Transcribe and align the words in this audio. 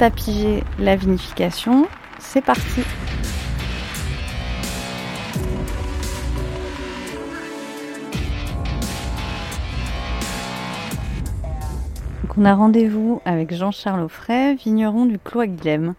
à 0.00 0.10
piger 0.10 0.62
la 0.78 0.96
vinification. 0.96 1.86
C'est 2.18 2.42
parti 2.42 2.82
on 12.36 12.44
a 12.44 12.54
rendez-vous 12.54 13.22
avec 13.24 13.54
Jean-Charles 13.54 14.02
Offray, 14.02 14.56
vigneron 14.56 15.06
du 15.06 15.18
Clos 15.18 15.40
à 15.40 15.46
Guilhem. 15.46 15.94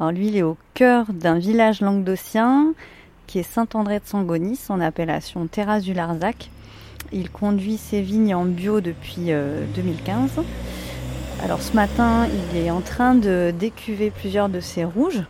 Alors 0.00 0.12
lui, 0.12 0.28
il 0.28 0.36
est 0.36 0.42
au 0.42 0.56
cœur 0.74 1.06
d'un 1.12 1.38
village 1.38 1.82
languedocien 1.82 2.72
qui 3.26 3.38
est 3.38 3.44
Saint-André 3.44 4.00
de 4.00 4.04
Sangonis, 4.04 4.60
en 4.70 4.80
appellation 4.80 5.46
Terrasse 5.46 5.84
du 5.84 5.94
Larzac. 5.94 6.50
Il 7.12 7.30
conduit 7.30 7.76
ses 7.76 8.00
vignes 8.00 8.34
en 8.34 8.44
bio 8.44 8.80
depuis 8.80 9.30
2015. 9.74 10.40
Alors 11.44 11.60
ce 11.60 11.74
matin, 11.74 12.26
il 12.26 12.56
est 12.56 12.70
en 12.70 12.80
train 12.80 13.14
de 13.14 13.52
décuver 13.54 14.10
plusieurs 14.10 14.48
de 14.48 14.60
ses 14.60 14.82
rouges. 14.82 15.20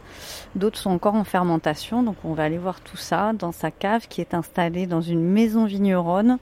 D'autres 0.55 0.79
sont 0.79 0.91
encore 0.91 1.16
en 1.16 1.25
fermentation, 1.25 2.05
donc 2.05 2.15
on 2.23 2.34
va 2.34 2.45
aller 2.45 2.57
voir 2.57 2.80
tout 2.80 2.97
ça 2.97 3.33
dans 3.37 3.51
sa 3.51 3.73
cave 3.73 4.07
qui 4.07 4.21
est 4.21 4.33
installée 4.33 4.87
dans 4.87 5.01
une 5.01 5.24
maison 5.24 5.65
vigneronne. 5.65 6.38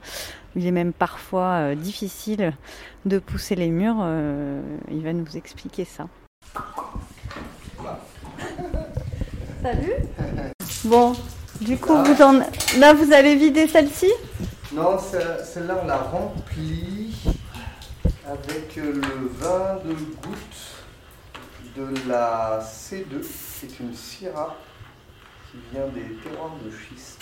Il 0.55 0.67
est 0.67 0.71
même 0.71 0.93
parfois 0.93 1.53
euh, 1.53 1.75
difficile 1.75 2.53
de 3.05 3.17
pousser 3.17 3.55
les 3.55 3.69
murs. 3.69 3.97
Euh, 4.01 4.61
il 4.91 5.01
va 5.01 5.11
nous 5.11 5.35
expliquer 5.35 5.85
ça. 5.85 6.05
Salut. 9.63 9.93
Bon, 10.85 11.13
du 11.61 11.77
coup, 11.77 11.95
vous 11.95 12.21
en... 12.21 12.33
là, 12.77 12.93
vous 12.93 13.11
allez 13.11 13.35
vider 13.35 13.67
celle-ci? 13.67 14.11
Non, 14.71 14.99
celle-là, 14.99 15.79
on 15.83 15.87
l'a 15.87 15.97
remplie 15.97 17.15
avec 18.25 18.75
le 18.75 19.27
vin 19.39 19.79
de 19.85 19.93
goutte 19.93 20.83
de 21.75 22.09
la 22.09 22.59
C2, 22.61 23.21
qui 23.59 23.65
est 23.65 23.79
une 23.79 23.93
Syrah 23.93 24.55
qui 25.51 25.57
vient 25.71 25.87
des 25.87 26.15
terroirs 26.23 26.55
de 26.63 26.71
schiste. 26.71 27.21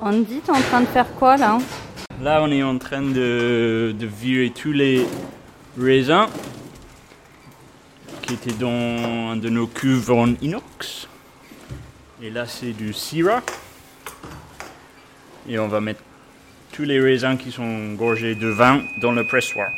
Andy, 0.00 0.40
t'es 0.40 0.50
en 0.50 0.60
train 0.62 0.80
de 0.80 0.86
faire 0.86 1.12
quoi 1.14 1.36
là? 1.36 1.58
Là, 2.22 2.40
on 2.42 2.50
est 2.50 2.62
en 2.62 2.78
train 2.78 3.02
de, 3.02 3.94
virer 4.00 4.50
tous 4.50 4.72
les 4.72 5.06
raisins 5.78 6.26
qui 8.30 8.48
étaient 8.48 8.58
dans 8.58 9.32
un 9.32 9.36
de 9.36 9.48
nos 9.48 9.66
cuves 9.66 10.12
en 10.12 10.28
inox. 10.40 11.08
Et 12.22 12.30
là, 12.30 12.46
c'est 12.46 12.72
du 12.72 12.92
Syrah. 12.92 13.42
Et 15.48 15.58
on 15.58 15.66
va 15.66 15.80
mettre 15.80 16.00
tous 16.72 16.84
les 16.84 17.00
raisins 17.00 17.36
qui 17.36 17.50
sont 17.50 17.94
gorgés 17.94 18.36
de 18.36 18.46
vin 18.46 18.82
dans 19.02 19.10
le 19.10 19.26
pressoir 19.26 19.68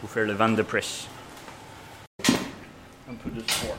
pour 0.00 0.08
faire 0.08 0.24
le 0.24 0.32
vin 0.32 0.48
de 0.48 0.62
presse. 0.62 1.08
Un 2.26 3.14
peu 3.22 3.28
de 3.30 3.40
sport. 3.46 3.76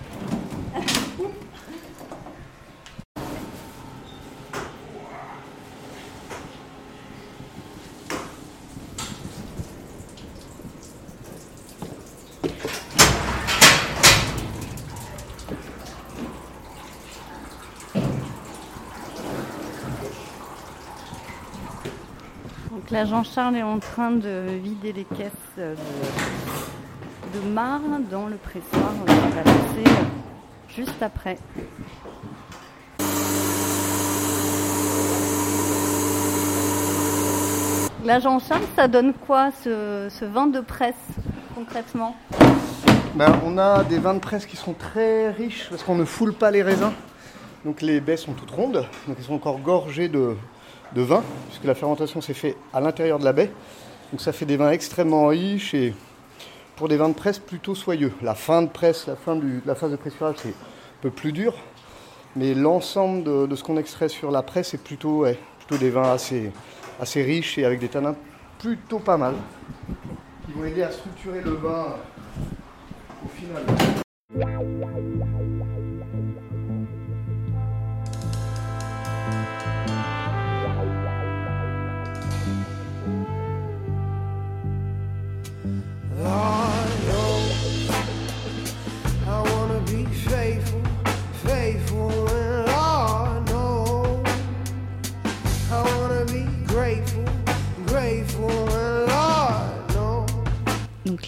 Là, 22.91 23.05
Jean-Charles 23.05 23.55
est 23.57 23.63
en 23.63 23.79
train 23.79 24.11
de 24.11 24.43
vider 24.63 24.93
les 24.93 25.03
caisses 25.03 25.31
de, 25.57 25.75
de 27.33 28.09
dans 28.09 28.27
le 28.27 28.37
pressoir. 28.37 28.91
On 29.01 29.11
va 29.11 29.43
passer 29.43 29.83
juste 30.69 31.01
après. 31.01 31.37
Là, 38.05 38.19
Jean-Charles, 38.19 38.61
ça 38.75 38.87
donne 38.87 39.13
quoi 39.13 39.51
ce, 39.63 40.25
vin 40.25 40.47
de 40.47 40.61
presse 40.61 40.95
concrètement? 41.55 42.15
Ben, 43.15 43.39
On 43.43 43.57
a 43.57 43.83
des 43.83 43.97
vins 43.97 44.13
de 44.13 44.19
presse 44.19 44.45
qui 44.45 44.55
sont 44.55 44.73
très 44.73 45.31
riches 45.31 45.67
parce 45.69 45.83
qu'on 45.83 45.95
ne 45.95 46.05
foule 46.05 46.33
pas 46.33 46.51
les 46.51 46.63
raisins. 46.63 46.91
Donc 47.65 47.81
les 47.81 47.99
baies 47.99 48.17
sont 48.17 48.33
toutes 48.33 48.51
rondes, 48.51 48.85
donc 49.07 49.17
elles 49.17 49.25
sont 49.25 49.33
encore 49.33 49.59
gorgées 49.59 50.07
de, 50.07 50.37
de 50.93 51.01
vin, 51.01 51.23
puisque 51.47 51.65
la 51.65 51.75
fermentation 51.75 52.21
s'est 52.21 52.33
faite 52.33 52.57
à 52.73 52.81
l'intérieur 52.81 53.19
de 53.19 53.25
la 53.25 53.33
baie. 53.33 53.51
Donc 54.11 54.21
ça 54.21 54.31
fait 54.31 54.45
des 54.45 54.57
vins 54.57 54.71
extrêmement 54.71 55.27
riches 55.27 55.73
et 55.73 55.93
pour 56.75 56.87
des 56.87 56.97
vins 56.97 57.09
de 57.09 57.13
presse 57.13 57.39
plutôt 57.39 57.75
soyeux. 57.75 58.13
La 58.21 58.35
fin 58.35 58.61
de 58.61 58.69
presse, 58.69 59.07
la 59.07 59.15
fin 59.15 59.35
de 59.35 59.61
la 59.65 59.75
phase 59.75 59.91
de 59.91 59.95
pressurage, 59.97 60.35
c'est 60.37 60.49
un 60.49 61.01
peu 61.01 61.09
plus 61.09 61.31
dur, 61.31 61.53
mais 62.35 62.53
l'ensemble 62.53 63.23
de, 63.23 63.55
ce 63.55 63.63
qu'on 63.63 63.77
extrait 63.77 64.09
sur 64.09 64.31
la 64.31 64.43
presse 64.43 64.73
est 64.73 64.83
plutôt, 64.83 65.25
des 65.71 65.89
vins 65.89 66.11
assez, 66.11 66.51
assez 67.01 67.23
riches 67.23 67.57
et 67.57 67.65
avec 67.65 67.79
des 67.79 67.89
tanins 67.89 68.15
plutôt 68.59 68.99
pas 68.99 69.17
mal, 69.17 69.35
qui 70.45 70.53
vont 70.53 70.65
aider 70.65 70.83
à 70.83 70.91
structurer 70.91 71.41
le 71.41 71.51
vin 71.51 71.95
au 73.25 73.29
final. 73.29 73.63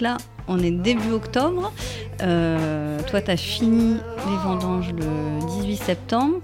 Là, 0.01 0.17
on 0.47 0.59
est 0.59 0.71
début 0.71 1.11
octobre. 1.11 1.73
Euh, 2.21 2.99
toi, 3.07 3.21
tu 3.21 3.31
as 3.31 3.37
fini 3.37 3.95
les 3.95 4.37
vendanges 4.43 4.93
le 4.93 5.45
18 5.61 5.75
septembre. 5.75 6.39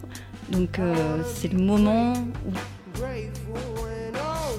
Donc 0.50 0.80
euh, 0.80 0.94
c'est 1.26 1.52
le 1.52 1.60
moment 1.60 2.14
où 2.48 2.52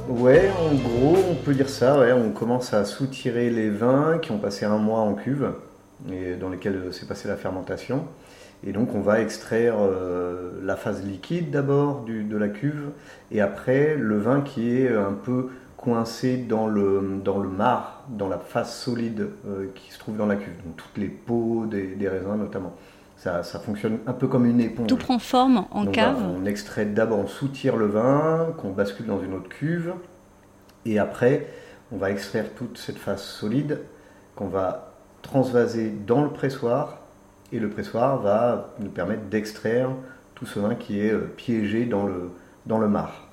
Ouais, 0.08 0.50
en 0.60 0.74
gros, 0.74 1.16
on 1.30 1.34
peut 1.34 1.52
dire 1.52 1.68
ça. 1.68 1.98
On 2.16 2.30
commence 2.30 2.72
à 2.72 2.84
soutirer 2.84 3.50
les 3.50 3.70
vins 3.70 4.18
qui 4.18 4.30
ont 4.30 4.38
passé 4.38 4.64
un 4.64 4.78
mois 4.78 5.00
en 5.00 5.14
cuve 5.14 5.52
et 6.10 6.34
dans 6.34 6.48
lesquels 6.48 6.92
s'est 6.92 7.06
passée 7.06 7.28
la 7.28 7.36
fermentation. 7.36 8.04
Et 8.66 8.72
donc, 8.72 8.94
on 8.94 9.00
va 9.00 9.20
extraire 9.20 9.74
euh, 9.78 10.52
la 10.62 10.76
phase 10.76 11.04
liquide 11.04 11.50
d'abord 11.50 12.04
de 12.06 12.36
la 12.36 12.48
cuve 12.48 12.90
et 13.30 13.40
après 13.40 13.96
le 13.96 14.16
vin 14.16 14.40
qui 14.40 14.80
est 14.80 14.94
un 14.94 15.12
peu 15.12 15.48
coincé 15.86 16.36
dans 16.36 16.66
le, 16.66 17.20
dans 17.22 17.38
le 17.38 17.48
marc, 17.48 17.92
dans 18.08 18.28
la 18.28 18.38
phase 18.38 18.74
solide 18.74 19.28
euh, 19.47 19.69
qui 19.72 19.92
se 19.92 20.00
trouve 20.00 20.16
dans 20.16 20.26
la 20.26 20.34
cuve. 20.34 20.56
Donc, 20.64 20.76
toutes 20.76 20.97
les 20.97 21.06
peaux 21.06 21.64
des, 21.64 22.08
raisins 22.08 22.36
notamment. 22.36 22.74
Ça, 23.16 23.44
ça, 23.44 23.60
fonctionne 23.60 24.00
un 24.08 24.12
peu 24.12 24.26
comme 24.26 24.46
une 24.46 24.60
éponge. 24.60 24.88
Tout 24.88 24.96
prend 24.96 25.20
forme 25.20 25.64
en 25.70 25.86
cave. 25.86 26.19
on 26.20 26.44
extrait 26.44 26.86
d'abord, 26.86 27.20
on 27.20 27.28
soutire 27.28 27.76
le 27.76 27.86
vin, 27.86 28.52
qu'on 28.58 28.70
bascule 28.70 29.06
dans 29.06 29.22
une 29.22 29.32
autre 29.32 29.48
cuve, 29.48 29.94
et 30.86 30.98
après, 30.98 31.46
on 31.92 31.98
va 31.98 32.10
extraire 32.10 32.46
toute 32.56 32.78
cette 32.78 32.98
phase 32.98 33.22
solide 33.22 33.80
qu'on 34.34 34.48
va 34.48 34.92
transvaser 35.22 35.94
dans 36.04 36.25
le 36.25 36.30
pressoir, 36.30 36.98
et 37.52 37.60
le 37.60 37.70
pressoir 37.70 38.20
va 38.20 38.75
nous 38.80 38.91
permettre 38.91 39.26
d'extraire 39.26 39.91
tout 40.34 40.46
ce 40.46 40.58
vin 40.58 40.75
qui 40.75 41.00
est 41.00 41.12
euh, 41.12 41.32
piégé 41.36 41.87
dans 41.87 42.05
le, 42.05 42.32
dans 42.66 42.78
le 42.78 42.88
marc. 42.88 43.25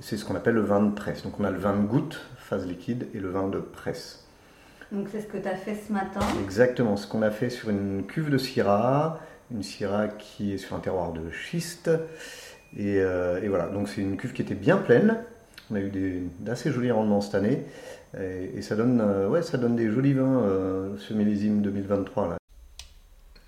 C'est 0.00 0.16
ce 0.16 0.24
qu'on 0.24 0.34
appelle 0.34 0.54
le 0.54 0.62
vin 0.62 0.82
de 0.82 0.94
presse. 0.94 1.22
Donc 1.22 1.38
on 1.38 1.44
a 1.44 1.50
le 1.50 1.58
vin 1.58 1.76
de 1.76 1.86
goutte, 1.86 2.20
phase 2.38 2.66
liquide, 2.66 3.08
et 3.14 3.18
le 3.18 3.30
vin 3.30 3.48
de 3.48 3.58
presse. 3.58 4.24
Donc 4.92 5.08
c'est 5.12 5.20
ce 5.20 5.26
que 5.26 5.38
tu 5.38 5.46
as 5.46 5.56
fait 5.56 5.76
ce 5.86 5.92
matin 5.92 6.20
Exactement, 6.42 6.96
ce 6.96 7.06
qu'on 7.06 7.22
a 7.22 7.30
fait 7.30 7.50
sur 7.50 7.70
une 7.70 8.04
cuve 8.06 8.30
de 8.30 8.38
Syrah, 8.38 9.20
une 9.52 9.62
Syrah 9.62 10.08
qui 10.08 10.52
est 10.52 10.58
sur 10.58 10.74
un 10.74 10.80
terroir 10.80 11.12
de 11.12 11.30
schiste. 11.30 11.90
Et, 12.76 13.00
euh, 13.00 13.40
voilà, 13.48 13.66
donc 13.66 13.88
c'est 13.88 14.00
une 14.00 14.16
cuve 14.16 14.32
qui 14.32 14.42
était 14.42 14.54
bien 14.54 14.78
pleine. 14.78 15.18
On 15.70 15.76
a 15.76 15.80
eu 15.80 16.28
d'assez 16.40 16.72
jolis 16.72 16.90
rendements 16.90 17.20
cette 17.20 17.34
année. 17.34 17.64
Et, 18.18 18.60
ça, 18.62 18.74
donne, 18.74 19.00
euh, 19.00 19.28
ouais, 19.28 19.42
ça 19.42 19.56
donne 19.56 19.76
des 19.76 19.88
jolis 19.88 20.14
vins, 20.14 20.42
euh, 20.42 20.96
ce 20.98 21.14
millésime 21.14 21.62
2023. 21.62 22.28
Là. 22.28 22.36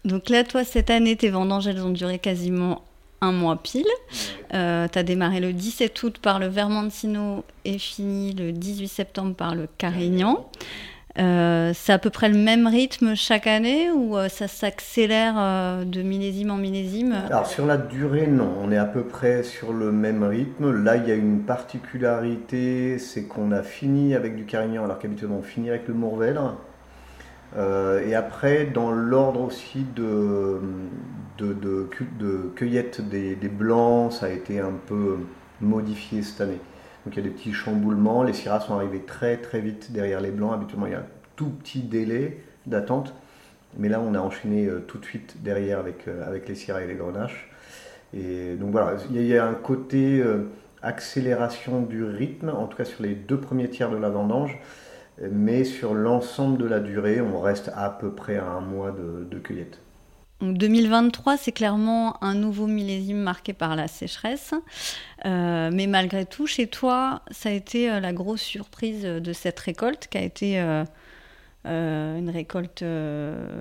Donc 0.05 0.29
là, 0.29 0.45
toi, 0.45 0.63
cette 0.63 0.91
année, 0.91 1.17
tes 1.17 1.31
vendanges, 1.31 1.67
elles 1.67 1.85
ont 1.85 1.91
duré 1.91 2.21
quasiment 2.21 2.85
un 3.23 3.33
mois 3.33 3.57
pile. 3.57 3.87
Euh, 4.53 4.87
tu 4.93 4.99
as 4.99 5.03
démarré 5.03 5.41
le 5.41 5.55
17 5.55 6.03
août 6.03 6.19
par 6.21 6.39
le 6.39 6.49
Vermentino 6.49 7.45
et 7.65 7.79
fini 7.79 8.33
le 8.33 8.53
18 8.53 8.89
septembre 8.89 9.35
par 9.35 9.55
le 9.55 9.67
Carignan. 9.79 10.51
Euh, 11.19 11.73
c'est 11.75 11.93
à 11.93 11.99
peu 11.99 12.09
près 12.09 12.31
le 12.31 12.39
même 12.39 12.67
rythme 12.67 13.15
chaque 13.15 13.47
année 13.47 13.91
ou 13.91 14.17
euh, 14.17 14.31
ça 14.31 14.49
s'accélère 14.49 15.35
euh, 15.37 15.85
de 15.85 16.01
millésime 16.01 16.51
en 16.51 16.57
millésime? 16.57 17.15
Alors 17.27 17.47
sur 17.47 17.67
la 17.67 17.77
durée, 17.77 18.27
non, 18.27 18.51
on 18.63 18.73
est 18.73 18.79
à 18.79 18.87
peu 18.87 19.03
près 19.03 19.43
sur 19.43 19.75
le 19.75 19.93
même 19.93 20.23
rythme. 20.23 20.71
Là, 20.83 20.97
il 20.97 21.07
y 21.07 21.13
a 21.13 21.15
une 21.15 21.41
particularité, 21.41 22.99
c'est 22.99 23.25
qu'on 23.25 23.53
a 23.53 23.63
fini 23.63 24.15
avec 24.15 24.37
du 24.37 24.45
Carignan 24.45 24.85
alors 24.85 24.99
qu'habituellement 24.99 25.39
on 25.39 25.43
finit 25.43 25.69
avec 25.69 25.87
le 25.87 25.95
Mourvèdre. 25.95 26.57
et 27.57 28.15
après, 28.15 28.65
dans 28.65 28.91
l'ordre 28.91 29.43
aussi 29.43 29.85
de, 29.95 30.59
de, 31.39 31.89
cueillette 32.55 33.01
des, 33.09 33.35
blancs, 33.49 34.13
ça 34.13 34.27
a 34.27 34.29
été 34.31 34.61
un 34.61 34.73
peu 34.87 35.19
modifié 35.61 36.23
cette 36.23 36.41
année. 36.41 36.61
Donc 37.05 37.17
il 37.17 37.25
y 37.25 37.27
a 37.27 37.29
des 37.29 37.35
petits 37.35 37.53
chamboulements. 37.53 38.23
Les 38.23 38.33
Syrahs 38.33 38.61
sont 38.61 38.75
arrivés 38.75 39.01
très 39.01 39.37
très 39.39 39.61
vite 39.61 39.93
derrière 39.93 40.21
les 40.21 40.31
Blancs. 40.31 40.53
Habituellement, 40.55 40.87
il 40.87 40.93
y 40.93 40.97
a 40.97 41.01
un 41.01 41.07
tout 41.37 41.51
petit 41.51 41.81
délai 41.81 42.43
d'attente. 42.67 43.15
Mais 43.77 43.89
là, 43.89 44.01
on 44.01 44.15
a 44.15 44.19
enchaîné 44.19 44.67
euh, 44.67 44.81
tout 44.87 44.99
de 44.99 45.05
suite 45.05 45.43
derrière 45.43 45.79
avec, 45.79 46.07
euh, 46.07 46.27
avec 46.27 46.49
les 46.49 46.55
Syrahs 46.55 46.83
et 46.83 46.87
les 46.87 46.95
Grenaches. 46.95 47.49
Et 48.15 48.55
donc 48.57 48.71
voilà, 48.71 48.97
il 49.11 49.23
y 49.23 49.39
a 49.39 49.47
un 49.47 49.55
côté 49.55 50.21
euh, 50.21 50.51
accélération 50.83 51.81
du 51.81 52.05
rythme, 52.05 52.51
en 52.51 52.67
tout 52.67 52.77
cas 52.77 52.85
sur 52.85 53.03
les 53.03 53.15
deux 53.15 53.39
premiers 53.39 53.71
tiers 53.71 53.91
de 53.91 53.97
la 53.97 54.11
vendange. 54.11 54.59
Mais 55.31 55.65
sur 55.65 55.95
l'ensemble 55.95 56.59
de 56.59 56.67
la 56.67 56.81
durée, 56.81 57.21
on 57.21 57.41
reste 57.41 57.71
à 57.77 57.91
peu 57.91 58.11
près 58.11 58.37
à 58.37 58.47
un 58.47 58.61
mois 58.61 58.93
de 58.93 59.39
cueillette. 59.39 59.79
2023, 60.43 61.37
c'est 61.37 61.53
clairement 61.53 62.23
un 62.23 62.35
nouveau 62.35 62.67
millésime 62.67 63.19
marqué 63.19 63.53
par 63.53 63.77
la 63.77 63.87
sécheresse. 63.87 64.55
Euh, 65.25 65.71
mais 65.73 65.87
malgré 65.87 66.27
tout, 66.27 66.47
chez 66.47 66.67
toi, 66.67 67.23
ça 67.31 67.49
a 67.49 67.53
été 67.53 67.91
euh, 67.91 68.01
la 68.01 68.13
grosse 68.13 68.41
surprise 68.41 69.05
de 69.05 69.33
cette 69.33 69.59
récolte, 69.61 70.09
qui 70.09 70.19
a 70.19 70.23
été 70.23 70.61
euh, 70.61 70.85
une 71.65 72.31
récolte 72.31 72.85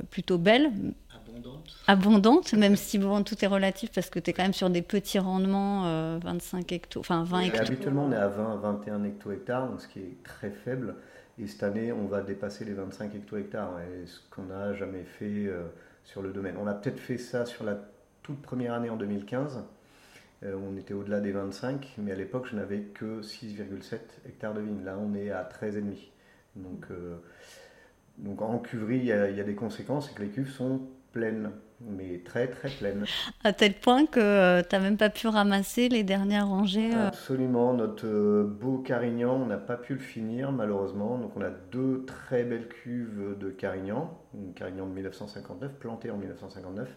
plutôt 0.10 0.40
belle. 0.40 0.72
Abondante. 1.14 1.76
Abondante, 1.88 2.54
même 2.54 2.76
si 2.76 2.98
bon, 2.98 3.24
tout 3.24 3.36
est 3.44 3.48
relatif 3.48 3.92
parce 3.92 4.10
que 4.10 4.20
tu 4.20 4.32
es 4.32 4.34
quand 4.34 4.44
même 4.44 4.54
sur 4.54 4.72
des 4.72 4.82
petits 4.82 5.20
rendements, 5.20 6.18
25 6.20 6.72
hecto, 6.72 7.00
enfin 7.00 7.24
20 7.24 7.42
hectares. 7.42 7.68
Habituellement, 7.68 8.06
on 8.06 8.12
est 8.12 8.16
à 8.16 8.28
20, 8.28 8.56
21 8.56 9.04
hecto-hectares, 9.04 9.70
ce 9.78 9.88
qui 9.88 10.00
est 10.00 10.24
très 10.24 10.50
faible. 10.50 10.96
Et 11.40 11.48
cette 11.48 11.64
année, 11.64 11.92
on 11.92 12.08
va 12.08 12.22
dépasser 12.22 12.66
les 12.66 12.74
25 12.74 13.14
hecto-hectares, 13.14 13.72
ce 14.06 14.20
qu'on 14.36 14.44
n'a 14.44 14.74
jamais 14.74 15.04
fait 15.04 15.48
sur 16.04 16.22
le 16.22 16.32
domaine. 16.32 16.56
On 16.60 16.68
a 16.68 16.74
peut-être 16.74 17.00
fait 17.00 17.18
ça 17.18 17.46
sur 17.46 17.64
la 17.64 17.78
toute 18.24 18.42
première 18.42 18.74
année 18.74 18.90
en 18.90 18.98
2015. 18.98 19.64
Euh, 20.44 20.56
on 20.56 20.78
était 20.78 20.94
au-delà 20.94 21.20
des 21.20 21.32
25, 21.32 21.96
mais 22.00 22.12
à 22.12 22.16
l'époque, 22.16 22.48
je 22.50 22.56
n'avais 22.56 22.82
que 22.82 23.22
6,7 23.22 24.00
hectares 24.26 24.54
de 24.54 24.62
vignes. 24.62 24.84
Là, 24.84 24.98
on 25.00 25.14
est 25.14 25.30
à 25.32 25.44
13,5. 25.44 26.12
Donc, 26.56 26.86
euh, 26.92 27.18
donc 28.18 28.42
en 28.42 28.60
cuverie, 28.60 28.98
il 28.98 29.06
y, 29.06 29.12
a, 29.12 29.44
des 29.44 29.56
conséquences, 29.56 30.10
c'est 30.10 30.16
que 30.16 30.22
les 30.22 30.30
cuves 30.30 30.52
sont 30.52 30.82
pleines, 31.12 31.52
mais 31.82 32.22
très 32.24 32.48
très 32.48 32.70
pleines. 32.70 33.06
À 33.44 33.54
tel 33.54 33.74
point 33.74 34.06
que 34.06 34.20
euh, 34.20 34.62
tu 34.62 34.76
n'as 34.76 34.82
même 34.82 34.98
pas 34.98 35.10
pu 35.10 35.28
ramasser 35.28 35.90
les 35.90 36.04
dernières 36.04 36.48
rangées 36.48 36.94
Absolument, 36.94 37.74
notre 37.74 38.44
beau 38.44 38.80
Carignan, 38.80 39.34
on 39.34 39.46
n'a 39.46 39.58
pas 39.58 39.78
pu 39.78 39.94
le 39.94 40.00
finir 40.00 40.52
malheureusement. 40.52 41.18
Donc 41.18 41.32
on 41.36 41.42
a 41.42 41.50
deux 41.50 42.06
très 42.06 42.44
belles 42.44 42.68
cuves 42.68 43.38
de 43.40 43.50
Carignan, 43.50 44.18
une 44.34 44.54
Carignan 44.54 44.88
de 44.88 44.94
1959, 44.94 45.74
plantée 45.74 46.12
en 46.12 46.18
1959 46.18 46.88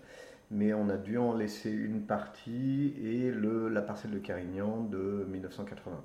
mais 0.50 0.75
on 0.75 0.88
a 0.88 0.96
dû 0.96 1.19
en 1.19 1.34
laisser 1.34 1.70
une 1.70 2.02
partie 2.02 2.94
et 3.02 3.31
le, 3.31 3.69
la 3.69 3.82
parcelle 3.82 4.12
de 4.12 4.19
Carignan 4.19 4.84
de 4.84 5.26
1980 5.28 6.00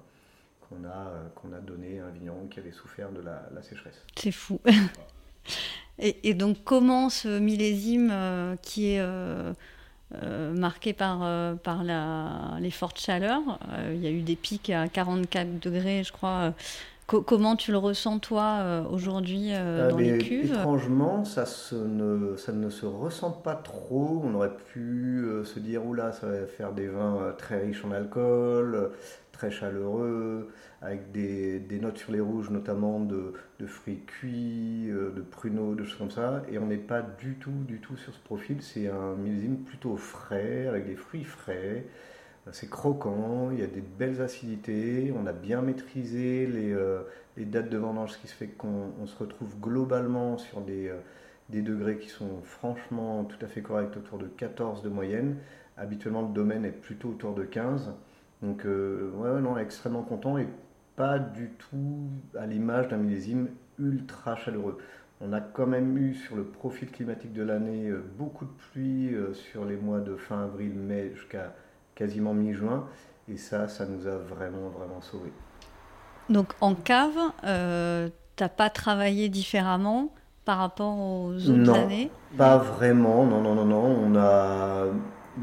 qu'on 0.70 0.84
a, 0.86 1.08
euh, 1.08 1.28
qu'on 1.36 1.54
a 1.54 1.60
donné 1.60 2.00
à 2.00 2.06
un 2.06 2.10
vigneron 2.10 2.48
qui 2.48 2.60
avait 2.60 2.72
souffert 2.72 3.12
de 3.12 3.22
la, 3.22 3.62
sécheresse. 3.62 4.04
C'est 4.16 4.32
fou. 4.32 4.60
et, 6.00 6.34
donc 6.34 6.57
comment 6.63 7.10
ce 7.10 7.40
millésime 7.40 8.10
euh, 8.12 8.56
qui 8.62 8.94
est 8.94 9.00
euh, 9.01 9.54
marqué 10.54 10.94
par, 10.94 11.19
par 11.60 11.84
la, 11.84 12.57
les 12.60 12.72
fortes 12.72 13.00
chaleurs, 13.00 13.60
il 13.92 14.01
y 14.01 14.07
a 14.07 14.12
eu 14.12 14.22
des 14.22 14.36
pics 14.36 14.69
à 14.69 14.88
44 14.88 15.60
degrés 15.60 16.04
je 16.04 16.12
crois 16.12 16.54
comment 17.18 17.56
tu 17.56 17.72
le 17.72 17.78
ressens 17.78 18.19
toi 18.19 18.60
euh, 18.60 18.84
aujourd'hui 18.90 19.50
euh, 19.51 19.90
dans 19.90 19.98
les 19.98 20.18
cuves? 20.19 20.54
Étrangement, 20.54 21.25
ça, 21.25 21.46
ne, 21.74 22.36
ça 22.38 22.52
ne 22.52 22.69
se 22.69 22.86
ressent 22.86 23.31
pas 23.31 23.56
trop. 23.56 24.22
On 24.24 24.36
aurait 24.36 24.56
pu 24.74 25.24
euh, 25.25 25.44
se 25.44 25.60
dire, 25.60 25.86
oula, 25.86 26.12
ça 26.12 26.28
va 26.28 26.45
faire 26.45 26.72
des 26.72 26.88
vins 26.88 27.34
très 27.38 27.60
riches 27.60 27.84
en 27.84 27.92
alcool, 27.92 28.92
très 29.40 29.52
chaleureux, 29.52 30.50
avec 30.82 31.14
des, 31.14 31.80
notes 31.82 31.98
sur 31.98 32.12
les 32.12 32.20
rouges, 32.20 32.50
notamment 32.50 33.00
de, 33.00 33.34
fruits 33.68 34.02
cuits, 34.06 34.90
de 34.90 35.22
pruneaux, 35.22 35.76
de 35.76 35.86
choses 35.86 35.98
comme 35.98 36.12
ça. 36.12 36.44
Et 36.52 36.60
on 36.60 36.66
n'est 36.66 36.76
pas 36.76 37.02
du 37.02 37.36
tout, 37.36 37.64
du 37.66 37.80
tout 37.80 37.96
sur 37.96 38.14
ce 38.14 38.20
profil. 38.20 38.62
C'est 38.62 38.90
un 38.90 39.16
millésime 39.16 39.60
plutôt 39.60 39.96
frais, 39.96 40.68
avec 40.68 40.88
des 40.88 40.98
fruits 40.98 41.24
frais. 41.24 41.86
C'est 42.52 42.70
croquant, 42.70 43.50
il 43.52 43.60
y 43.60 43.64
a 43.64 43.68
des 43.68 43.82
belles 43.82 44.22
acidités, 44.22 45.14
on 45.16 45.28
a 45.28 45.34
bien 45.34 45.62
maîtrisé 45.62 46.48
les, 46.48 46.72
euh, 46.74 47.04
dates 47.38 47.70
de 47.70 47.78
vendange, 47.78 48.14
ce 48.14 48.18
qui 48.18 48.28
se 48.28 48.34
fait 48.34 48.48
qu'on 48.48 49.06
se 49.06 49.18
retrouve 49.18 49.56
globalement 49.60 50.38
sur 50.38 50.64
euh, 50.68 51.00
des, 51.50 51.62
degrés 51.62 51.98
qui 52.00 52.10
sont 52.10 52.42
franchement 52.44 53.24
tout 53.26 53.38
à 53.46 53.48
fait 53.48 53.62
corrects, 53.62 53.96
autour 53.96 54.18
de 54.18 54.26
14 54.26 54.82
de 54.82 54.90
moyenne. 54.90 55.38
Habituellement, 55.78 56.24
le 56.24 56.34
domaine 56.34 56.66
est 56.66 56.72
plutôt 56.72 57.10
autour 57.10 57.36
de 57.36 57.44
15. 57.44 57.94
Donc, 58.42 58.66
euh, 58.66 59.12
ouais, 59.16 59.42
non, 59.42 59.58
extrêmement 59.58 60.04
content 60.04 60.38
et 60.38 60.48
pas 60.96 61.20
du 61.20 61.52
tout 61.58 62.10
à 62.38 62.46
l'image 62.46 62.88
d'un 62.88 62.98
millésime 62.98 63.50
ultra 63.78 64.36
chaleureux. 64.36 64.78
On 65.22 65.34
a 65.34 65.42
quand 65.42 65.68
même 65.68 65.98
eu 65.98 66.14
sur 66.14 66.36
le 66.36 66.44
profil 66.44 66.90
climatique 66.92 67.34
de 67.34 67.44
l'année 67.44 67.92
beaucoup 68.18 68.46
de 68.46 68.52
pluie 68.72 69.14
sur 69.34 69.66
les 69.66 69.76
mois 69.76 70.00
de 70.00 70.16
fin 70.16 70.44
avril, 70.44 70.74
mai 70.74 71.12
jusqu'à 71.14 71.54
quasiment 71.96 72.34
mi-juin. 72.34 72.86
Et 73.28 73.38
ça, 73.38 73.68
ça 73.68 73.86
nous 73.86 74.08
a 74.08 74.18
vraiment, 74.18 74.70
vraiment 74.70 75.02
sauvés. 75.02 75.34
Donc 76.30 76.54
en 76.62 76.76
cave, 76.76 77.18
euh, 77.44 78.10
t'as 78.36 78.50
pas 78.50 78.70
travaillé 78.70 79.30
différemment 79.30 80.14
par 80.46 80.60
rapport 80.60 80.98
aux 80.98 81.34
autres 81.36 81.74
années? 81.76 82.12
Pas 82.38 82.58
vraiment, 82.58 83.26
non, 83.26 83.42
non, 83.42 83.56
non, 83.56 83.66
non. 83.66 83.84
On 83.84 84.16
a 84.16 84.86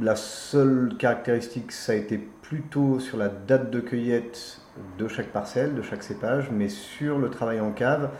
la 0.00 0.16
seule 0.16 0.94
caractéristique, 0.98 1.72
ça 1.72 1.92
a 1.92 1.94
été 1.96 2.18
plutôt 2.48 3.00
sur 3.00 3.18
la 3.18 3.28
date 3.28 3.70
de 3.70 3.80
cueillette 3.80 4.60
de 4.98 5.08
chaque 5.08 5.28
parcelle, 5.28 5.74
de 5.74 5.82
chaque 5.82 6.04
cépage, 6.04 6.50
mais 6.52 6.68
sur 6.68 7.18
le 7.18 7.28
travail 7.28 7.60
en 7.60 7.72
cave, 7.72 8.10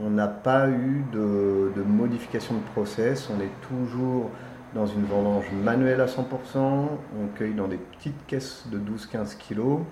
on 0.00 0.08
n'a 0.08 0.28
pas 0.28 0.68
eu 0.68 1.04
de, 1.12 1.82
modification 1.86 2.54
de 2.54 2.62
process. 2.72 3.28
On 3.30 3.40
est 3.40 3.50
toujours 3.68 4.30
dans 4.74 4.86
une 4.86 5.04
vendange 5.04 5.44
manuelle 5.62 6.00
à 6.00 6.06
100%, 6.06 6.58
on 6.58 7.26
cueille 7.34 7.54
dans 7.54 7.68
des 7.68 7.76
petites 7.76 8.26
caisses 8.26 8.64
de 8.70 8.78
12-15 8.78 9.36
kg, 9.36 9.84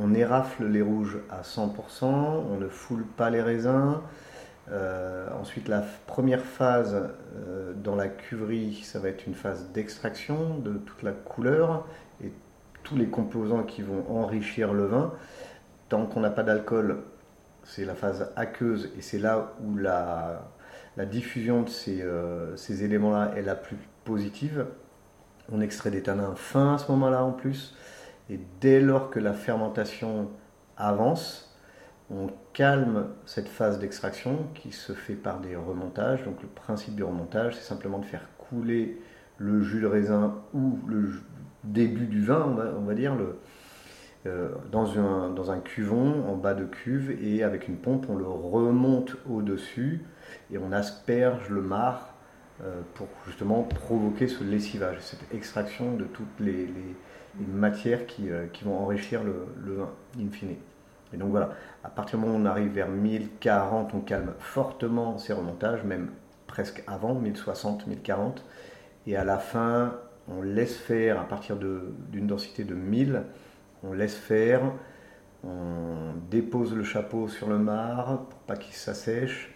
on 0.00 0.14
érafle 0.14 0.66
les 0.66 0.82
rouges 0.82 1.18
à 1.30 1.42
100%, 1.42 2.04
on 2.04 2.58
ne 2.58 2.68
foule 2.68 3.04
pas 3.04 3.30
les 3.30 3.42
raisins. 3.42 4.00
Euh, 4.70 5.28
ensuite, 5.40 5.68
la 5.68 5.82
première 6.06 6.44
phase 6.44 6.96
euh, 7.36 7.72
dans 7.74 7.96
la 7.96 8.08
cuverie, 8.08 8.80
ça 8.84 9.00
va 9.00 9.08
être 9.08 9.26
une 9.26 9.34
phase 9.34 9.70
d'extraction 9.72 10.58
de 10.58 10.74
toute 10.74 11.02
la 11.02 11.12
couleur 11.12 11.84
tous 12.82 12.96
les 12.96 13.06
composants 13.06 13.62
qui 13.62 13.82
vont 13.82 14.04
enrichir 14.10 14.72
le 14.72 14.86
vin. 14.86 15.12
Tant 15.88 16.06
qu'on 16.06 16.20
n'a 16.20 16.30
pas 16.30 16.42
d'alcool, 16.42 17.02
c'est 17.64 17.84
la 17.84 17.94
phase 17.94 18.32
aqueuse 18.36 18.90
et 18.96 19.02
c'est 19.02 19.18
là 19.18 19.52
où 19.62 19.76
la, 19.76 20.48
diffusion 21.10 21.62
de 21.62 21.68
ces, 21.68 22.02
euh, 22.02 22.56
ces 22.56 22.84
éléments-là 22.84 23.32
est 23.36 23.42
la 23.42 23.54
plus 23.54 23.76
positive. 24.04 24.66
On 25.50 25.60
extrait 25.60 25.90
des 25.90 26.02
tanins 26.02 26.34
fins 26.34 26.74
à 26.74 26.78
ce 26.78 26.90
moment-là 26.92 27.24
en 27.24 27.32
plus. 27.32 27.76
Et 28.30 28.40
dès 28.60 28.80
lors 28.80 29.10
que 29.10 29.18
la 29.18 29.32
fermentation 29.32 30.30
avance, 30.76 31.56
on 32.10 32.28
calme 32.52 33.08
cette 33.26 33.48
phase 33.48 33.78
d'extraction 33.78 34.46
qui 34.54 34.72
se 34.72 34.92
fait 34.92 35.14
par 35.14 35.40
des 35.40 35.56
remontages. 35.56 36.22
Donc 36.24 36.42
le 36.42 36.48
principe 36.48 36.94
du 36.94 37.02
remontage, 37.02 37.54
c'est 37.56 37.62
simplement 37.62 37.98
de 37.98 38.04
faire 38.04 38.26
couler 38.38 39.00
le 39.38 39.62
jus 39.62 39.80
de 39.80 39.86
raisin 39.86 40.36
ou 40.52 40.78
le 40.86 41.10
début 41.64 42.06
du 42.06 42.24
vin, 42.24 42.56
on 42.76 42.82
va, 42.82 42.94
dire, 42.94 43.14
le, 43.14 43.38
euh, 44.26 44.50
dans, 44.70 44.98
un, 44.98 45.30
dans 45.30 45.58
cuvon 45.60 46.24
en 46.28 46.36
bas 46.36 46.54
de 46.54 46.64
cuve 46.64 47.10
et 47.22 47.42
avec 47.42 47.68
une 47.68 47.76
pompe, 47.76 48.06
on 48.08 48.16
le 48.16 48.26
remonte 48.26 49.16
au-dessus 49.28 50.04
et 50.52 50.58
on 50.58 50.72
asperge 50.72 51.48
le 51.50 51.60
marc 51.60 52.12
euh, 52.62 52.80
pour 52.94 53.08
justement 53.26 53.62
provoquer 53.62 54.28
ce 54.28 54.44
lessivage, 54.44 54.98
cette 55.00 55.34
extraction 55.34 55.96
de 55.96 56.04
toutes 56.04 56.38
les, 56.38 56.68
matières 57.48 58.06
qui, 58.06 58.30
euh, 58.30 58.46
qui, 58.52 58.62
vont 58.64 58.78
enrichir 58.78 59.22
le, 59.24 59.46
vin, 59.74 59.88
in 60.20 60.30
fine. 60.30 60.54
Et 61.12 61.16
donc 61.16 61.30
voilà, 61.30 61.50
à 61.82 61.88
partir 61.88 62.18
du 62.18 62.24
moment 62.24 62.38
où 62.38 62.42
on 62.42 62.46
arrive 62.46 62.70
vers 62.72 62.88
1040, 62.88 63.94
on 63.94 64.00
calme 64.00 64.34
fortement 64.38 65.18
ces 65.18 65.32
remontages, 65.32 65.82
même 65.82 66.10
presque 66.46 66.84
avant, 66.86 67.14
1060, 67.14 67.86
1040. 67.86 68.44
Et 69.06 69.16
à 69.16 69.24
la 69.24 69.38
fin, 69.38 69.94
on 70.28 70.42
laisse 70.42 70.76
faire, 70.76 71.20
à 71.20 71.24
partir 71.24 71.56
d'une 71.56 72.26
densité 72.26 72.64
de 72.64 72.74
1000, 72.74 73.22
on 73.82 73.92
laisse 73.92 74.16
faire, 74.16 74.62
on 75.44 76.14
dépose 76.30 76.74
le 76.74 76.84
chapeau 76.84 77.28
sur 77.28 77.48
le 77.48 77.58
marc 77.58 78.28
pour 78.30 78.38
pas 78.40 78.56
qu'il 78.56 78.74
s'assèche, 78.74 79.54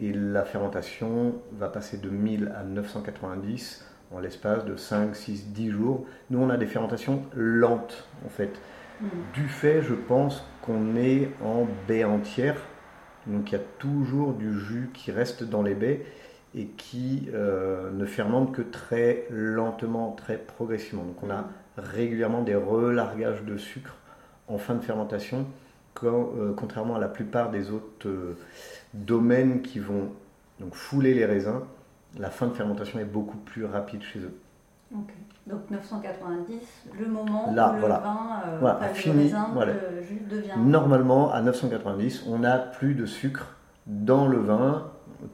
Et 0.00 0.12
la 0.12 0.44
fermentation 0.44 1.34
va 1.52 1.68
passer 1.68 1.98
de 1.98 2.08
1000 2.08 2.52
à 2.56 2.62
990 2.62 3.84
en 4.12 4.20
l'espace 4.20 4.64
de 4.64 4.76
5, 4.76 5.14
6, 5.14 5.48
10 5.48 5.70
jours. 5.70 6.06
Nous, 6.30 6.38
on 6.40 6.48
a 6.48 6.56
des 6.56 6.66
fermentations 6.66 7.22
lentes, 7.34 8.08
en 8.24 8.28
fait. 8.28 8.60
Mm. 9.00 9.06
Du 9.34 9.48
fait, 9.48 9.82
je 9.82 9.94
pense, 9.94 10.44
qu'on 10.62 10.96
est 10.96 11.30
en 11.42 11.66
baie 11.86 12.04
entière. 12.04 12.56
Donc 13.26 13.50
il 13.50 13.52
y 13.52 13.58
a 13.58 13.64
toujours 13.78 14.32
du 14.32 14.58
jus 14.58 14.90
qui 14.94 15.12
reste 15.12 15.44
dans 15.44 15.62
les 15.62 15.74
baies 15.74 16.04
et 16.54 16.66
qui 16.66 17.28
euh, 17.32 17.90
ne 17.92 18.04
fermente 18.04 18.52
que 18.52 18.62
très 18.62 19.26
lentement, 19.30 20.12
très 20.12 20.36
progressivement. 20.36 21.04
Donc 21.04 21.22
on 21.22 21.30
a 21.30 21.44
régulièrement 21.76 22.42
des 22.42 22.54
relargages 22.56 23.42
de 23.44 23.56
sucre 23.56 23.94
en 24.48 24.58
fin 24.58 24.74
de 24.74 24.80
fermentation, 24.80 25.46
quand, 25.94 26.30
euh, 26.36 26.52
contrairement 26.56 26.96
à 26.96 26.98
la 26.98 27.08
plupart 27.08 27.50
des 27.50 27.70
autres 27.70 28.06
euh, 28.06 28.36
domaines 28.94 29.62
qui 29.62 29.78
vont 29.78 30.10
donc 30.58 30.74
fouler 30.74 31.14
les 31.14 31.24
raisins. 31.24 31.60
La 32.18 32.30
fin 32.30 32.48
de 32.48 32.54
fermentation 32.54 32.98
est 32.98 33.04
beaucoup 33.04 33.36
plus 33.36 33.64
rapide 33.64 34.02
chez 34.02 34.18
eux. 34.18 34.34
Donc 35.46 35.70
990, 35.70 36.60
le 36.98 37.06
moment 37.06 37.52
Là, 37.52 37.70
où 37.70 37.74
le 37.74 37.80
voilà. 37.80 37.98
vin, 37.98 38.58
Voilà, 38.60 38.76
enfin, 38.78 38.88
fini, 38.88 39.22
raisin, 39.24 39.48
voilà. 39.52 39.72
le 39.72 40.02
jus 40.02 40.20
devient. 40.28 40.50
Normalement, 40.58 41.32
à 41.32 41.40
990, 41.40 42.24
on 42.28 42.40
n'a 42.40 42.58
plus 42.58 42.94
de 42.94 43.06
sucre 43.06 43.54
dans 43.86 44.26
le 44.26 44.38
vin. 44.38 44.90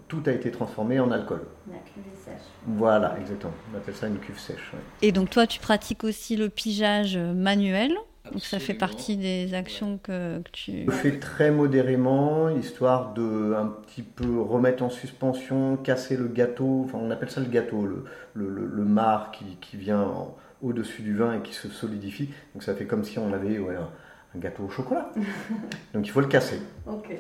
Tout 0.09 0.23
a 0.27 0.33
été 0.33 0.51
transformé 0.51 0.99
en 1.01 1.11
alcool. 1.11 1.43
La 1.71 1.79
cuvée 1.79 2.15
sèche. 2.25 2.43
Voilà, 2.67 3.17
exactement. 3.21 3.53
On 3.73 3.77
appelle 3.77 3.95
ça 3.95 4.07
une 4.09 4.19
cuve 4.19 4.39
sèche. 4.39 4.73
ouais. 4.73 4.81
Et 5.03 5.13
donc 5.13 5.31
toi, 5.31 5.47
tu 5.47 5.61
pratiques 5.61 6.05
aussi 6.05 6.37
le 6.37 6.49
pigeage 6.49 7.17
manuel. 7.17 7.93
Donc 8.33 8.43
ça 8.43 8.59
fait 8.59 8.75
partie 8.75 9.17
des 9.17 9.55
actions 9.55 9.99
que, 10.03 10.41
que 10.41 10.51
tu... 10.51 10.85
Je 10.87 10.91
fais 10.91 11.21
très 11.21 11.53
modérément, 11.53 12.49
histoire 12.49 13.15
de 13.15 13.55
un 13.57 13.67
petit 13.67 14.03
peu 14.03 14.41
remettre 14.41 14.83
en 14.83 14.91
suspension, 14.91 15.77
casser 15.77 16.17
le 16.17 16.27
gâteau. 16.27 16.83
Enfin, 16.87 16.99
on 17.01 17.13
appelle 17.13 17.31
ça 17.31 17.41
le 17.41 17.47
gâteau, 17.47 17.87
le, 17.87 18.05
le, 18.35 18.49
le- 18.51 18.67
le 18.67 18.85
marc 18.85 19.39
qui, 19.39 19.45
qui 19.61 19.77
vient 19.77 20.01
en- 20.03 20.37
au-dessus 20.61 21.03
du 21.03 21.15
vin 21.15 21.35
et 21.35 21.41
qui 21.43 21.55
se 21.55 21.69
solidifie. 21.69 22.31
Donc 22.55 22.65
ça 22.65 22.75
fait 22.75 22.87
comme 22.87 23.05
si 23.05 23.21
on 23.21 23.33
avait 23.33 23.61
ouais, 23.61 23.77
un, 23.77 23.91
un 24.37 24.41
gâteau 24.41 24.65
au 24.65 24.69
chocolat. 24.71 25.11
Donc 25.95 26.07
il 26.07 26.11
faut 26.11 26.21
le 26.21 26.27
casser. 26.27 26.61
Ok. 26.87 27.11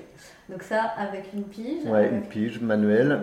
Donc 0.48 0.62
ça, 0.62 0.82
avec 0.98 1.30
une 1.34 1.44
pige. 1.44 1.84
Ouais, 1.86 1.98
avec- 2.06 2.12
une 2.12 2.22
pige 2.22 2.60
manuelle. 2.60 3.22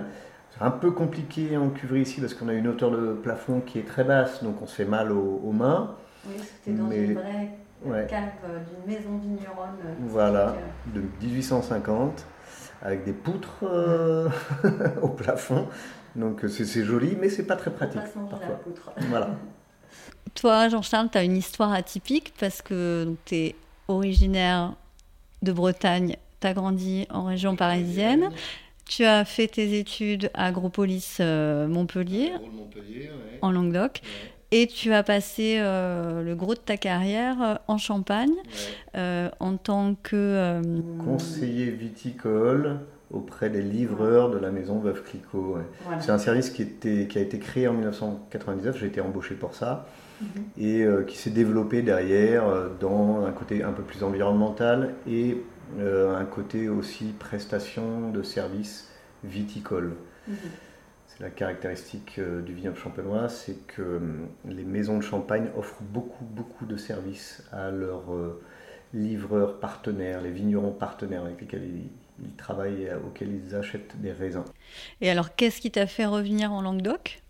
C'est 0.51 0.63
un 0.63 0.71
peu 0.71 0.91
compliqué 0.91 1.57
en 1.57 1.69
cuverie 1.69 2.01
ici 2.01 2.21
parce 2.21 2.33
qu'on 2.33 2.47
a 2.47 2.53
une 2.53 2.67
hauteur 2.67 2.91
de 2.91 3.13
plafond 3.13 3.59
qui 3.62 3.79
est 3.79 3.88
très 3.88 4.03
basse, 4.03 4.43
donc 4.43 4.62
on 4.62 4.67
se 4.67 4.75
fait 4.75 4.85
mal 4.85 5.12
aux, 5.12 5.41
aux 5.43 5.51
mains. 5.51 5.95
Oui, 6.27 6.35
c'était 6.38 6.77
dans 6.77 6.85
Mais- 6.85 6.97
une 7.05 7.13
vraie 7.15 7.50
Ouais. 7.85 8.07
cave 8.09 8.23
euh, 8.45 8.59
d'une 8.59 8.95
maison 8.95 9.17
vigneronne. 9.17 9.75
euh, 9.85 9.93
Voilà, 10.07 10.55
de 10.93 11.01
1850, 11.21 12.23
avec 12.81 13.03
des 13.03 13.12
poutres 13.12 13.63
euh, 13.63 14.29
au 15.01 15.09
plafond. 15.09 15.67
Donc 16.15 16.41
c'est 16.47 16.83
joli, 16.85 17.17
mais 17.19 17.27
c'est 17.29 17.45
pas 17.45 17.55
très 17.57 17.71
pratique 17.71 17.95
la 17.97 18.01
parfois. 18.03 18.55
poutre. 18.63 18.91
Voilà. 19.09 19.31
Toi, 20.35 20.69
Jean-Charles, 20.69 21.09
tu 21.12 21.17
as 21.17 21.23
une 21.23 21.35
histoire 21.35 21.73
atypique 21.73 22.33
parce 22.39 22.62
que 22.62 23.13
tu 23.25 23.35
es 23.35 23.55
originaire 23.88 24.74
de 25.42 25.52
Bretagne, 25.52 26.16
tu 26.42 26.48
as 26.48 26.54
grandi 26.54 27.06
en 27.10 27.24
région 27.25 27.56
parisienne, 27.56 28.30
tu 28.86 29.06
as 29.06 29.25
fait 29.25 29.48
tes 29.48 29.78
études 29.80 30.30
à 30.34 30.48
Agropolis 30.48 31.18
euh, 31.20 31.68
Montpellier, 31.68 32.32
en 33.42 33.52
Languedoc, 33.52 34.02
et 34.52 34.68
tu 34.68 34.94
as 34.94 35.04
passé 35.04 35.58
euh, 35.60 36.22
le 36.22 36.36
gros 36.36 36.54
de 36.54 36.60
ta 36.60 36.78
carrière 36.78 37.42
euh, 37.42 37.56
en 37.68 37.78
Champagne 37.78 38.34
euh, 38.96 39.30
en 39.40 39.58
tant 39.58 39.96
que... 40.04 40.16
euh, 40.16 40.62
Conseiller 41.04 41.72
viticole 41.72 42.80
auprès 43.12 43.50
des 43.50 43.62
livreurs 43.62 44.30
de 44.32 44.38
la 44.38 44.52
maison 44.52 44.80
Veuve 44.80 45.04
Clicquot. 45.04 45.56
ouais. 45.56 45.62
voilà. 45.86 46.02
C'est 46.02 46.12
un 46.12 46.18
service 46.20 46.50
qui, 46.50 46.62
était, 46.63 47.08
qui 47.08 47.18
a 47.18 47.22
été 47.22 47.40
créé 47.40 47.68
en 47.68 47.74
1999, 47.74 48.78
j'ai 48.80 48.88
été 48.88 49.02
embauché 49.02 49.36
pour 49.36 49.54
ça, 49.56 49.88
Mhm. 50.22 50.43
et 50.58 50.82
euh, 50.84 51.03
qui 51.03 51.17
s'est 51.17 51.29
développé 51.29 51.82
derrière 51.82 52.48
euh, 52.48 52.70
dans 52.79 53.25
un 53.25 53.32
côté 53.32 53.63
un 53.63 53.72
peu 53.72 53.84
plus 53.84 54.03
environnemental 54.03 54.96
et 55.08 55.38
euh, 55.79 56.15
un 56.15 56.25
côté 56.25 56.70
aussi 56.70 57.13
prestation 57.17 58.12
de 58.12 58.24
services 58.24 58.91
viticoles. 59.24 59.96
Mhm. 60.27 60.36
C'est 61.08 61.24
la 61.24 61.29
caractéristique 61.29 62.20
du 62.20 62.53
vignoble 62.53 62.77
champenois, 62.77 63.29
c'est 63.29 63.67
que 63.67 64.01
les 64.48 64.63
maisons 64.63 64.98
de 64.98 65.03
champagne 65.03 65.50
offrent 65.55 65.84
beaucoup, 65.84 66.25
beaucoup 66.25 66.65
de 66.65 66.75
services 66.75 67.43
à 67.51 67.70
leurs 67.70 68.05
livreurs 68.96 69.60
partenaires, 69.60 70.22
les 70.22 70.32
vignerons 70.32 70.72
partenaires 70.72 71.24
avec 71.24 71.39
lesquels 71.41 71.65
ils, 71.65 71.89
ils 72.25 72.36
travaillent 72.36 72.84
et 72.84 72.93
auxquels 72.96 73.32
ils 73.32 73.55
achètent 73.55 74.00
des 74.01 74.12
raisins. 74.12 74.43
Et 75.01 75.10
alors, 75.12 75.36
qu'est-ce 75.36 75.62
qui 75.62 75.70
t'a 75.70 75.86
fait 75.86 76.08
revenir 76.08 76.51
en 76.51 76.62
Languedoc? 76.63 77.23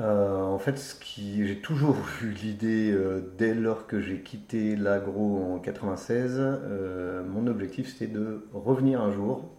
Euh, 0.00 0.42
en 0.42 0.58
fait, 0.58 0.76
ce 0.76 0.94
qui, 0.94 1.46
j'ai 1.46 1.60
toujours 1.60 1.96
eu 2.22 2.30
l'idée, 2.30 2.90
euh, 2.92 3.20
dès 3.38 3.54
lors 3.54 3.86
que 3.86 4.00
j'ai 4.00 4.20
quitté 4.20 4.76
l'agro 4.76 5.54
en 5.54 5.58
96, 5.58 6.36
euh, 6.38 7.22
mon 7.24 7.46
objectif 7.46 7.92
c'était 7.92 8.12
de 8.12 8.44
revenir 8.52 9.00
un 9.00 9.12
jour 9.12 9.50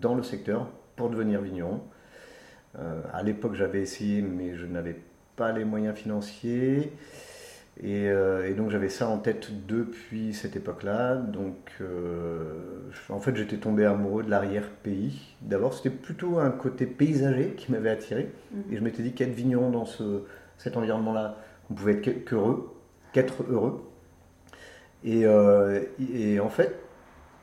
dans 0.00 0.14
le 0.14 0.22
secteur 0.22 0.68
pour 0.96 1.10
devenir 1.10 1.42
vigneron. 1.42 1.82
Euh, 2.78 3.00
à 3.12 3.22
l'époque, 3.22 3.54
j'avais 3.54 3.82
essayé, 3.82 4.22
mais 4.22 4.56
je 4.56 4.66
n'avais 4.66 4.96
pas 5.36 5.52
les 5.52 5.64
moyens 5.64 5.96
financiers. 5.96 6.92
Et, 7.82 8.08
euh, 8.08 8.48
et 8.48 8.54
donc 8.54 8.70
j'avais 8.70 8.88
ça 8.88 9.06
en 9.06 9.18
tête 9.18 9.66
depuis 9.66 10.32
cette 10.32 10.56
époque-là. 10.56 11.16
Donc 11.16 11.72
euh, 11.80 12.88
en 13.10 13.18
fait 13.20 13.36
j'étais 13.36 13.58
tombé 13.58 13.84
amoureux 13.84 14.22
de 14.22 14.30
l'arrière-pays. 14.30 15.34
D'abord 15.42 15.74
c'était 15.74 15.90
plutôt 15.90 16.38
un 16.38 16.50
côté 16.50 16.86
paysager 16.86 17.54
qui 17.56 17.72
m'avait 17.72 17.90
attiré. 17.90 18.32
Et 18.70 18.76
je 18.76 18.82
m'étais 18.82 19.02
dit 19.02 19.12
qu'être 19.12 19.34
vigneron 19.34 19.70
dans 19.70 19.84
ce, 19.84 20.22
cet 20.56 20.76
environnement-là, 20.76 21.36
on 21.70 21.74
pouvait 21.74 21.94
être 21.94 22.24
qu'heureux, 22.24 22.74
qu'être 23.12 23.44
heureux. 23.50 23.82
Et, 25.04 25.26
euh, 25.26 25.82
et 26.14 26.40
en 26.40 26.48
fait, 26.48 26.74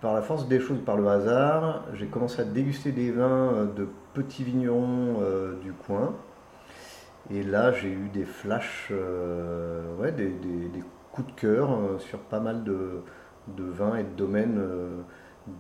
par 0.02 0.16
la 0.16 0.24
force 0.24 0.48
des 0.48 0.60
choses, 0.60 0.80
par 0.84 0.98
le 0.98 1.08
hasard, 1.08 1.86
j'ai 1.94 2.08
commencé 2.08 2.42
à 2.42 2.46
déguster 2.46 2.92
des 2.92 3.12
vins 3.12 3.72
de 3.76 3.88
petits 4.14 4.44
vignerons 4.44 5.20
du 5.62 5.72
coin. 5.72 6.16
Et 7.30 7.44
là, 7.44 7.72
j'ai 7.72 7.92
eu 7.92 8.10
des 8.10 8.26
flashs, 8.26 8.90
euh, 8.92 9.96
ouais, 9.98 10.12
des, 10.12 10.30
des- 10.30 10.70
des 10.70 10.84
coups 11.12 11.28
de 11.34 11.40
cœur 11.40 11.72
euh, 11.74 12.00
sur 12.00 12.20
pas 12.20 12.40
mal 12.40 12.64
de, 12.64 13.02
de 13.48 13.64
vins 13.64 13.96
et 13.98 14.04
de 14.04 14.10
domaines 14.18 14.58
euh, 14.60 15.02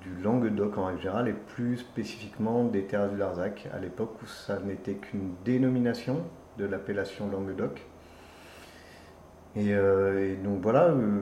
du 0.01 0.22
Languedoc 0.22 0.77
en 0.77 0.86
règle 0.86 1.01
générale, 1.01 1.27
et 1.29 1.34
plus 1.34 1.77
spécifiquement 1.77 2.65
des 2.65 2.84
terrasses 2.86 3.12
du 3.12 3.17
Larzac, 3.17 3.67
à 3.74 3.79
l'époque 3.79 4.22
où 4.22 4.25
ça 4.27 4.60
n'était 4.60 4.96
qu'une 4.96 5.36
dénomination 5.46 6.22
de 6.58 6.65
l'appellation 6.65 7.29
Languedoc. 7.29 7.82
Et, 9.55 9.74
euh, 9.75 10.34
et 10.34 10.36
donc 10.36 10.62
voilà, 10.62 10.88
euh, 10.89 11.22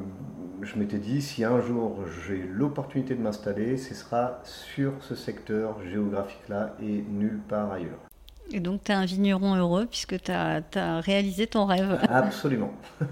je 0.62 0.78
m'étais 0.78 0.98
dit, 1.00 1.22
si 1.22 1.44
un 1.44 1.60
jour 1.62 2.00
j'ai 2.26 2.38
l'opportunité 2.38 3.16
de 3.16 3.22
m'installer, 3.22 3.78
ce 3.78 3.94
sera 3.94 4.40
sur 4.44 4.94
ce 5.02 5.16
secteur 5.16 5.82
géographique-là 5.84 6.76
et 6.82 7.02
nulle 7.02 7.40
part 7.48 7.72
ailleurs. 7.72 8.11
Et 8.52 8.60
donc, 8.60 8.84
tu 8.84 8.92
es 8.92 8.96
un 8.96 9.06
vigneron 9.06 9.56
heureux 9.56 9.86
puisque 9.86 10.22
tu 10.22 10.32
as, 10.32 10.62
réalisé 11.02 11.48
ton 11.48 11.66
rêve. 11.66 12.00
Absolument. 12.10 12.72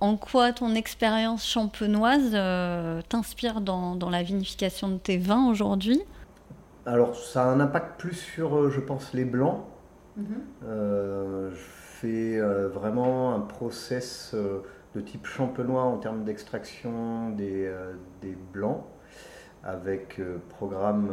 En 0.00 0.16
quoi 0.16 0.52
ton 0.52 0.74
expérience 0.74 1.46
champenoise 1.46 2.32
euh, 2.34 3.02
t'inspire 3.08 3.60
dans, 3.60 3.94
dans 3.94 4.10
la 4.10 4.24
vinification 4.24 4.88
de 4.88 4.96
tes 4.96 5.16
vins 5.16 5.48
aujourd'hui? 5.48 6.02
Alors, 6.84 7.14
ça 7.14 7.44
a 7.44 7.46
un 7.46 7.60
impact 7.60 8.00
plus 8.00 8.14
sur, 8.14 8.56
euh, 8.56 8.70
je 8.70 8.80
pense, 8.80 9.12
les 9.12 9.24
blancs. 9.24 9.60
Euh, 10.64 11.50
je 11.52 11.56
fais 11.56 12.38
euh, 12.38 12.68
vraiment 12.68 13.34
un 13.34 13.40
process 13.40 14.34
de 14.34 15.00
type 15.00 15.26
champenois 15.26 15.84
en 15.84 15.96
termes 15.96 16.24
d'extraction 16.24 17.30
des, 17.30 17.72
des 18.20 18.36
blancs, 18.52 18.84
avec 19.64 20.20
programme 20.50 21.08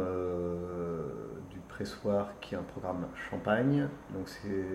du 1.50 1.59
pressoir 1.80 2.34
qui 2.42 2.54
est 2.54 2.58
un 2.58 2.62
programme 2.62 3.06
champagne. 3.30 3.88
Donc, 4.12 4.28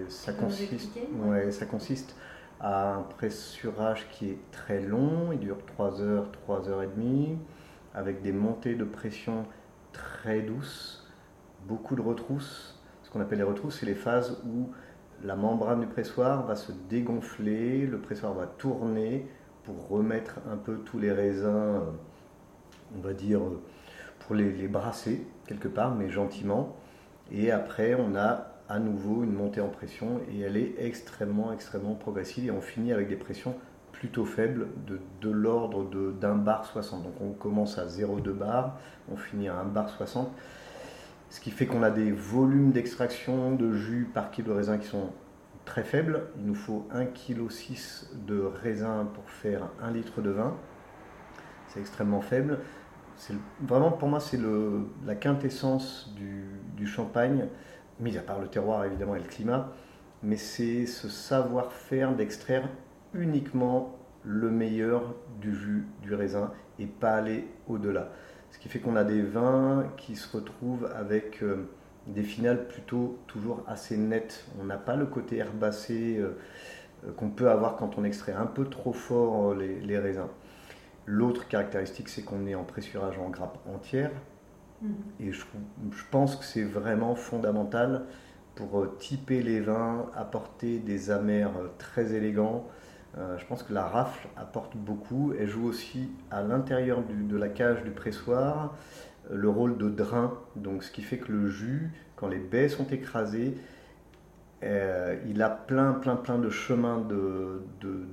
ça 0.07 0.33
consiste, 0.33 0.97
ouais, 1.23 1.51
ça 1.51 1.67
consiste 1.67 2.15
à 2.59 2.95
un 2.95 3.01
pressurage 3.03 4.07
qui 4.09 4.29
est 4.29 4.39
très 4.51 4.81
long, 4.81 5.31
il 5.31 5.37
dure 5.37 5.63
3 5.67 6.01
heures, 6.01 6.31
3 6.31 6.67
heures 6.67 6.81
et 6.81 6.87
demie, 6.87 7.37
avec 7.93 8.23
des 8.23 8.31
montées 8.31 8.73
de 8.73 8.85
pression 8.85 9.45
très 9.93 10.41
douces, 10.41 11.07
beaucoup 11.67 11.95
de 11.95 12.01
retrousses. 12.01 12.81
Ce 13.03 13.11
qu'on 13.11 13.21
appelle 13.21 13.37
les 13.37 13.43
retrousses, 13.43 13.81
c'est 13.81 13.85
les 13.85 13.93
phases 13.93 14.41
où 14.43 14.71
la 15.23 15.35
membrane 15.35 15.81
du 15.81 15.87
pressoir 15.87 16.43
va 16.47 16.55
se 16.55 16.71
dégonfler, 16.89 17.85
le 17.85 17.99
pressoir 17.99 18.33
va 18.33 18.47
tourner 18.47 19.27
pour 19.63 19.89
remettre 19.89 20.39
un 20.51 20.57
peu 20.57 20.77
tous 20.77 20.97
les 20.97 21.11
raisins, 21.11 21.45
euh, 21.45 21.91
on 22.97 23.01
va 23.01 23.13
dire, 23.13 23.41
euh, 23.41 23.61
pour 24.21 24.33
les, 24.33 24.51
les 24.51 24.67
brasser 24.67 25.27
quelque 25.45 25.67
part, 25.67 25.93
mais 25.93 26.09
gentiment. 26.09 26.75
Et 27.31 27.51
après, 27.51 27.95
on 27.95 28.15
a 28.15 28.47
à 28.69 28.79
nouveau 28.79 29.23
une 29.23 29.33
montée 29.33 29.61
en 29.61 29.69
pression 29.69 30.21
et 30.31 30.41
elle 30.41 30.57
est 30.57 30.75
extrêmement, 30.79 31.53
extrêmement 31.53 31.93
progressive 31.93 32.45
et 32.45 32.51
on 32.51 32.61
finit 32.61 32.93
avec 32.93 33.07
des 33.07 33.15
pressions 33.15 33.55
plutôt 33.91 34.25
faibles 34.25 34.67
de, 34.87 34.99
de 35.21 35.29
l'ordre 35.29 35.85
d'un 36.19 36.35
bar 36.35 36.65
60. 36.65 37.03
Donc 37.03 37.13
on 37.21 37.31
commence 37.31 37.77
à 37.77 37.85
0,2 37.85 38.31
bar, 38.31 38.77
on 39.11 39.15
finit 39.15 39.47
à 39.47 39.57
1 39.59 39.65
bar 39.65 39.89
60. 39.89 40.29
ce 41.29 41.39
qui 41.39 41.51
fait 41.51 41.65
qu'on 41.65 41.83
a 41.83 41.91
des 41.91 42.11
volumes 42.11 42.71
d'extraction 42.71 43.55
de 43.55 43.71
jus 43.71 44.09
par 44.13 44.31
kilo 44.31 44.51
de 44.51 44.57
raisin 44.57 44.77
qui 44.77 44.87
sont 44.87 45.11
très 45.65 45.83
faibles. 45.83 46.23
Il 46.37 46.45
nous 46.45 46.55
faut 46.55 46.87
1,6 46.93 47.05
kg 47.13 48.25
de 48.25 48.39
raisin 48.39 49.07
pour 49.13 49.29
faire 49.29 49.69
1 49.81 49.91
litre 49.91 50.21
de 50.21 50.31
vin. 50.31 50.55
C'est 51.69 51.79
extrêmement 51.79 52.21
faible. 52.21 52.59
Vraiment, 53.61 53.91
pour 53.91 54.09
moi, 54.09 54.19
c'est 54.19 54.39
la 55.05 55.15
quintessence 55.15 56.13
du, 56.15 56.43
du, 56.75 56.87
champagne, 56.87 57.47
mis 57.99 58.17
à 58.17 58.21
part 58.21 58.39
le 58.39 58.47
terroir 58.47 58.85
évidemment 58.85 59.15
et 59.15 59.19
le 59.19 59.25
climat, 59.25 59.71
mais 60.23 60.37
c'est 60.37 60.85
ce 60.85 61.07
savoir-faire 61.07 62.15
d'extraire 62.15 62.67
uniquement 63.13 63.95
le 64.23 64.49
meilleur 64.49 65.15
du 65.39 65.55
jus 65.55 65.85
du 66.01 66.13
raisin 66.13 66.51
et 66.79 66.87
pas 66.87 67.13
aller 67.13 67.47
au-delà. 67.67 68.09
Ce 68.51 68.59
qui 68.59 68.69
fait 68.69 68.79
qu'on 68.79 68.95
a 68.95 69.03
des 69.03 69.21
vins 69.21 69.85
qui 69.97 70.15
se 70.15 70.35
retrouvent 70.35 70.89
avec 70.95 71.43
euh, 71.43 71.69
des 72.07 72.23
finales 72.23 72.67
plutôt 72.67 73.19
toujours 73.27 73.63
assez 73.67 73.97
nettes. 73.97 74.45
On 74.61 74.65
n'a 74.65 74.77
pas 74.77 74.95
le 74.95 75.05
côté 75.05 75.37
herbacé 75.37 76.17
euh, 76.17 76.37
euh, 77.05 77.11
qu'on 77.13 77.29
peut 77.29 77.49
avoir 77.49 77.75
quand 77.75 77.97
on 77.97 78.03
extrait 78.03 78.33
un 78.33 78.45
peu 78.45 78.65
trop 78.65 78.93
fort 78.93 79.53
les, 79.53 79.99
raisins. 79.99 80.27
L'autre 81.05 81.47
caractéristique, 81.47 82.09
c'est 82.09 82.23
qu'on 82.23 82.47
est 82.47 82.55
en 82.55 82.63
pressurage 82.63 83.17
en 83.19 83.29
grappe 83.29 83.59
entière. 83.67 84.11
Mm-hmm. 84.83 85.27
Et 85.27 85.31
je, 85.31 85.43
pense 86.11 86.35
que 86.35 86.45
c'est 86.45 86.63
vraiment 86.63 87.15
fondamental 87.15 88.05
pour 88.55 88.85
typer 88.97 89.41
les 89.43 89.59
vins, 89.59 90.09
apporter 90.15 90.79
des 90.79 91.11
amers 91.11 91.51
très 91.77 92.13
élégants, 92.13 92.65
euh, 93.17 93.37
je 93.37 93.45
pense 93.45 93.63
que 93.63 93.73
la 93.73 93.85
rafle 93.85 94.27
apporte 94.35 94.75
beaucoup. 94.75 95.33
Elle 95.39 95.47
joue 95.47 95.65
aussi 95.65 96.09
à 96.31 96.41
l'intérieur 96.41 97.01
de 97.07 97.37
la 97.37 97.47
cage 97.47 97.83
du 97.83 97.91
pressoir 97.91 98.75
euh, 99.31 99.35
le 99.35 99.49
rôle 99.49 99.77
de 99.77 99.89
drain. 99.89 100.37
Donc, 100.55 100.83
ce 100.83 100.91
qui 100.91 101.01
fait 101.01 101.17
que 101.17 101.31
le 101.31 101.47
jus, 101.47 101.91
quand 102.15 102.27
les 102.27 102.39
baies 102.39 102.69
sont 102.69 102.87
écrasées, 102.87 103.55
euh, 104.63 105.17
il 105.27 105.41
a 105.41 105.49
plein, 105.49 105.93
plein, 105.93 106.15
plein 106.15 106.39
de 106.39 106.49
chemins 106.49 107.05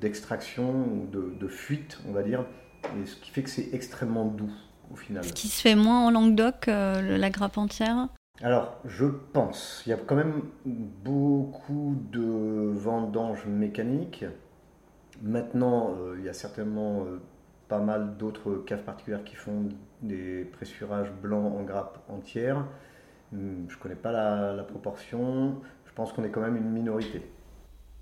d'extraction 0.01 0.73
de, 0.73 0.89
ou 0.89 1.07
de, 1.11 1.35
de, 1.41 1.49
fuite, 1.49 2.01
on 2.09 2.13
va 2.13 2.23
dire. 2.23 2.45
Et 3.01 3.07
ce 3.07 3.17
qui 3.17 3.31
fait 3.31 3.43
que 3.43 3.51
c'est 3.51 3.71
extrêmement 3.73 4.27
doux 4.27 4.53
au 4.93 4.97
final. 4.97 5.25
Ce 5.25 5.33
qui 5.33 5.49
se 5.49 5.61
fait 5.61 5.75
moins 5.75 6.07
en 6.07 6.11
Languedoc, 6.11 6.67
la 6.67 7.31
grappe 7.31 7.59
entière 7.59 8.09
alors, 8.41 8.81
je 8.85 9.05
pense, 9.07 9.85
il 9.87 9.91
y 9.91 9.93
a 9.93 9.97
quand 9.97 10.17
même 10.17 10.43
beaucoup 10.65 11.97
de 12.11 12.73
vendanges 12.73 13.47
mécaniques. 13.47 14.25
Maintenant, 15.23 15.95
euh, 15.97 16.17
il 16.19 16.25
y 16.25 16.29
a 16.29 16.33
certainement 16.33 17.05
euh, 17.05 17.21
pas 17.69 17.79
mal 17.79 18.17
d'autres 18.17 18.57
caves 18.67 18.83
particulières 18.83 19.23
qui 19.23 19.37
font 19.37 19.69
des 20.01 20.45
pressurages 20.45 21.13
blancs 21.13 21.55
en 21.57 21.63
grappe 21.63 21.99
entière. 22.09 22.67
Hmm, 23.31 23.69
je 23.69 23.77
ne 23.77 23.81
connais 23.81 23.95
pas 23.95 24.11
la, 24.11 24.65
proportion. 24.65 25.61
Je 25.85 25.93
pense 25.93 26.13
qu'on 26.13 26.25
est 26.25 26.31
quand 26.31 26.41
même 26.41 26.57
une 26.57 26.71
minorité. 26.71 27.23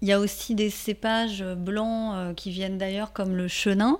Il 0.02 0.08
y 0.08 0.12
a 0.12 0.20
aussi 0.20 0.54
des 0.54 0.70
cépages 0.70 1.44
blancs 1.44 2.14
euh, 2.14 2.34
qui 2.34 2.50
viennent 2.50 2.78
d'ailleurs, 2.78 3.12
comme 3.12 3.36
le 3.36 3.48
chenin, 3.48 3.98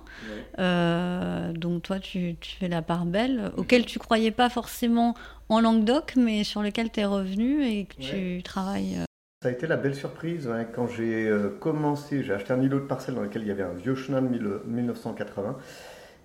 dont 0.59 1.81
toi 1.81 1.99
tu, 2.01 2.37
fais 2.59 2.69
la 2.69 2.83
part 2.83 3.07
belle, 3.07 3.53
auquel 3.57 3.85
tu 3.85 3.99
croyais 3.99 4.31
pas 4.31 4.49
forcément 4.49 5.15
en 5.49 5.61
Languedoc, 5.61 6.15
mais 6.17 6.45
sur 6.45 6.63
lequel 6.63 6.91
tu 6.91 7.01
es 7.01 7.05
revenu 7.05 7.65
et 7.65 7.85
que 7.85 8.01
tu 8.01 8.43
travailles. 8.43 9.05
Ça 9.43 9.49
a 9.49 9.53
été 9.53 9.67
la 9.67 9.79
belle 9.79 9.95
surprise 9.95 10.51
quand 10.75 10.87
j'ai 10.87 11.27
euh, 11.27 11.49
commencé. 11.49 12.23
J'ai 12.23 12.35
acheté 12.35 12.53
un 12.53 12.61
îlot 12.61 12.81
de 12.81 12.85
parcelle 12.85 13.15
dans 13.15 13.23
lequel 13.23 13.41
il 13.41 13.49
y 13.49 13.51
avait 13.51 13.63
un 13.63 13.73
vieux 13.73 13.95
chenin 13.95 14.21
de 14.21 14.63
1980. 14.67 15.57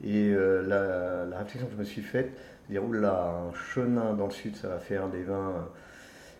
Et 0.03 0.31
euh, 0.33 1.25
la, 1.29 1.37
réflexion 1.37 1.67
que 1.67 1.71
je 1.71 1.77
me 1.77 1.85
suis 1.85 2.01
faite, 2.01 2.33
c'est 2.67 2.73
dire 2.73 2.83
oula, 2.83 3.35
un 3.47 3.53
chenin 3.53 4.15
dans 4.15 4.25
le 4.25 4.33
sud, 4.33 4.57
ça 4.57 4.67
va 4.67 4.79
faire 4.79 5.07
des 5.07 5.23
vins 5.23 5.51
euh, 5.51 5.61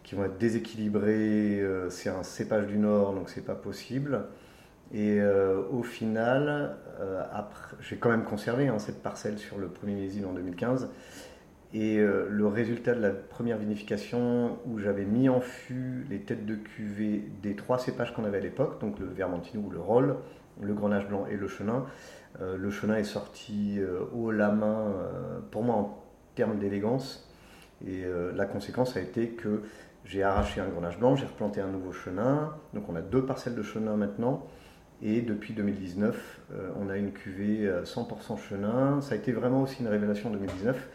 qui 0.06 0.16
vont 0.16 0.24
être 0.24 0.38
déséquilibrés. 0.38 1.62
c'est 1.90 2.10
un 2.10 2.24
cépage 2.24 2.68
du 2.68 2.78
nord, 2.78 3.14
donc 3.14 3.30
c'est 3.30 3.46
pas 3.46 3.56
possible. 3.56 4.22
Et 4.94 5.20
au 5.72 5.82
final, 5.82 6.78
j'ai 7.82 7.98
quand 7.98 8.10
même 8.10 8.24
conservé 8.24 8.68
hein, 8.68 8.78
cette 8.80 9.02
parcelle 9.02 9.40
sur 9.40 9.58
le 9.58 9.68
premier 9.68 9.96
millésime 9.96 10.28
en 10.28 10.34
2015. 10.34 10.90
Et 11.76 11.98
euh, 11.98 12.28
le 12.30 12.48
résultat 12.48 12.96
de 12.96 13.02
la 13.02 13.10
première 13.10 13.58
vinification, 13.58 14.58
où 14.66 14.80
j'avais 14.80 15.04
mis 15.04 15.28
en 15.28 15.42
fût 15.42 16.06
les 16.10 16.20
têtes 16.20 16.46
de 16.46 16.56
cuvée 16.56 17.22
des 17.44 17.58
trois 17.58 17.80
cépages 17.80 18.14
qu'on 18.14 18.24
avait 18.24 18.38
à 18.38 18.42
l'époque, 18.42 18.80
donc 18.80 18.98
le 18.98 19.08
Vermentino 19.08 19.62
ou 19.62 19.70
le 19.70 19.82
Roll, 19.82 20.16
le 20.62 20.74
Grenache 20.74 21.06
blanc 21.06 21.26
et 21.30 21.36
le 21.36 21.50
Chenin, 21.50 21.86
euh, 22.40 22.56
le 22.56 22.70
Chenin 22.70 22.96
est 22.96 23.04
sorti 23.04 23.76
euh, 23.80 24.06
haut 24.14 24.32
la 24.32 24.52
main, 24.52 24.94
pour 25.52 25.64
moi 25.64 25.76
en 25.76 26.02
termes 26.36 26.60
d'élégance. 26.60 27.30
Et 27.86 28.06
la 28.34 28.46
conséquence 28.46 28.96
a 28.96 29.02
été 29.02 29.32
que 29.32 29.64
j'ai 30.06 30.24
arraché 30.24 30.62
un 30.62 30.68
Grenache 30.68 30.98
blanc, 30.98 31.16
j'ai 31.16 31.26
replanté 31.26 31.62
un 31.62 31.68
nouveau 31.68 31.92
Chenin, 31.92 32.56
donc 32.74 32.88
on 32.88 32.96
a 32.96 33.02
deux 33.02 33.26
parcelles 33.26 33.56
de 33.56 33.64
Chenin 33.64 33.98
maintenant. 33.98 34.48
Et 35.02 35.22
depuis 35.22 35.54
2019, 35.54 36.42
on 36.80 36.90
a 36.90 36.96
une 36.96 37.12
cuvée 37.12 37.70
100% 37.84 38.38
Chenin. 38.38 39.02
Ça 39.02 39.14
a 39.14 39.18
été 39.18 39.34
vraiment 39.34 39.62
aussi 39.62 39.82
une 39.82 39.90
révélation 39.90 40.30
en 40.30 40.32
2019 40.32 40.90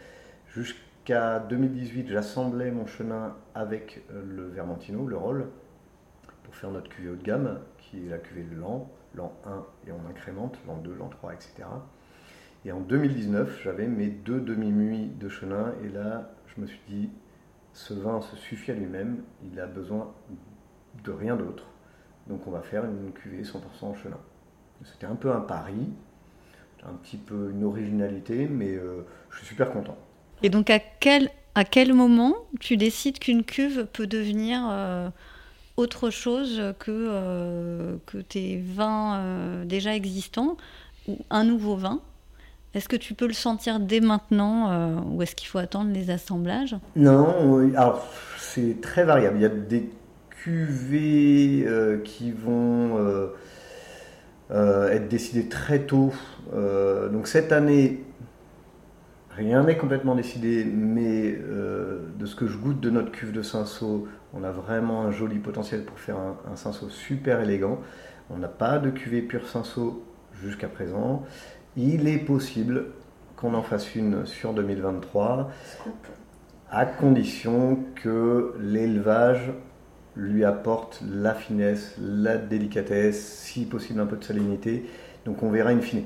Jusqu'à 0.53 1.39
2018, 1.39 2.09
j'assemblais 2.09 2.71
mon 2.71 2.85
chenin 2.85 3.37
avec 3.55 4.03
euh, 4.11 4.21
le 4.27 4.47
Vermentino, 4.49 5.07
le 5.07 5.15
rôle, 5.15 5.47
pour 6.43 6.53
faire 6.55 6.71
notre 6.71 6.89
cuvée 6.89 7.09
haut 7.09 7.15
de 7.15 7.23
gamme, 7.23 7.59
qui 7.77 8.05
est 8.05 8.09
la 8.09 8.17
cuvée 8.17 8.43
de 8.43 8.55
l'an, 8.59 8.91
l'an 9.15 9.31
1 9.45 9.65
et 9.87 9.91
on 9.93 10.09
incrémente, 10.09 10.57
l'an 10.67 10.75
2, 10.75 10.93
l'an 10.93 11.07
3, 11.07 11.33
etc. 11.35 11.53
Et 12.65 12.73
en 12.73 12.81
2019, 12.81 13.61
j'avais 13.63 13.87
mes 13.87 14.07
deux 14.07 14.41
demi-muits 14.41 15.07
de 15.07 15.29
chenin, 15.29 15.73
et 15.85 15.87
là, 15.87 16.33
je 16.53 16.61
me 16.61 16.67
suis 16.67 16.81
dit, 16.89 17.09
ce 17.73 17.93
vin 17.93 18.21
se 18.21 18.35
suffit 18.35 18.71
à 18.71 18.73
lui-même, 18.73 19.23
il 19.43 19.59
a 19.59 19.65
besoin 19.65 20.13
de 21.03 21.11
rien 21.11 21.35
d'autre. 21.35 21.65
Donc 22.27 22.47
on 22.47 22.51
va 22.51 22.61
faire 22.61 22.85
une 22.85 23.11
cuvée 23.13 23.43
100% 23.43 23.57
en 23.83 23.95
chenin. 23.95 24.19
C'était 24.83 25.05
un 25.05 25.15
peu 25.15 25.31
un 25.31 25.41
pari, 25.41 25.89
un 26.83 26.93
petit 26.93 27.17
peu 27.17 27.51
une 27.51 27.63
originalité, 27.63 28.47
mais 28.47 28.75
euh, 28.75 29.05
je 29.29 29.37
suis 29.37 29.47
super 29.47 29.71
content. 29.71 29.97
Et 30.43 30.49
donc, 30.49 30.69
à 30.69 30.79
quel, 30.79 31.29
à 31.55 31.63
quel 31.63 31.93
moment 31.93 32.35
tu 32.59 32.77
décides 32.77 33.19
qu'une 33.19 33.43
cuve 33.43 33.85
peut 33.93 34.07
devenir 34.07 34.67
euh, 34.69 35.09
autre 35.77 36.09
chose 36.09 36.73
que, 36.79 36.91
euh, 36.91 37.97
que 38.07 38.17
tes 38.17 38.57
vins 38.57 39.63
déjà 39.65 39.95
existants 39.95 40.57
ou 41.07 41.19
un 41.29 41.43
nouveau 41.43 41.75
vin? 41.75 42.01
Est-ce 42.73 42.87
que 42.87 42.95
tu 42.95 43.13
peux 43.13 43.27
le 43.27 43.33
sentir 43.33 43.79
dès 43.79 43.99
maintenant 43.99 45.03
ou 45.11 45.21
est-ce 45.21 45.35
qu'il 45.35 45.47
faut 45.47 45.57
attendre 45.57 45.91
les 45.91 46.09
assemblages? 46.09 46.75
Non, 46.95 47.69
c'est 48.37 48.79
très 48.81 49.03
variable. 49.03 49.37
Il 49.37 49.41
y 49.41 49.45
a 49.45 49.49
des 49.49 49.89
cuvées 50.29 51.67
qui 52.05 52.31
vont 52.31 52.97
être 54.49 55.07
décidées 55.09 55.49
très 55.49 55.79
tôt. 55.79 56.13
donc 56.53 57.27
cette 57.27 57.51
année, 57.51 58.05
Rien 59.35 59.63
n'est 59.63 59.77
complètement 59.77 60.15
décidé, 60.15 60.65
mais 60.65 61.33
euh, 61.39 61.99
de 62.19 62.25
ce 62.25 62.35
que 62.35 62.47
je 62.47 62.57
goûte 62.57 62.81
de 62.81 62.89
notre 62.89 63.11
cuve 63.11 63.31
de 63.31 63.41
Cinsault, 63.41 64.07
on 64.33 64.43
a 64.43 64.51
vraiment 64.51 65.03
un 65.03 65.11
joli 65.11 65.39
potentiel 65.39 65.85
pour 65.85 65.99
faire 65.99 66.17
un, 66.17 66.35
un 66.51 66.89
super 66.89 67.39
élégant. 67.39 67.79
On 68.29 68.37
n'a 68.37 68.49
pas 68.49 68.77
de 68.77 68.89
cuvée 68.89 69.21
pure 69.21 69.47
Cinsault 69.47 70.03
jusqu'à 70.33 70.67
présent. 70.67 71.23
Il 71.77 72.07
est 72.07 72.17
possible 72.17 72.87
qu'on 73.35 73.53
en 73.53 73.63
fasse 73.63 73.95
une 73.95 74.25
sur 74.25 74.53
2023, 74.53 75.49
à 76.69 76.85
condition 76.85 77.79
que 77.95 78.53
l'élevage 78.59 79.51
lui 80.15 80.43
apporte 80.43 81.01
la 81.09 81.33
finesse, 81.33 81.95
la 81.99 82.37
délicatesse, 82.37 83.25
si 83.25 83.65
possible 83.65 84.01
un 84.01 84.05
peu 84.05 84.17
de 84.17 84.23
salinité. 84.23 84.85
Donc 85.25 85.43
on 85.43 85.49
verra 85.49 85.71
une 85.71 85.81
fine. 85.81 86.03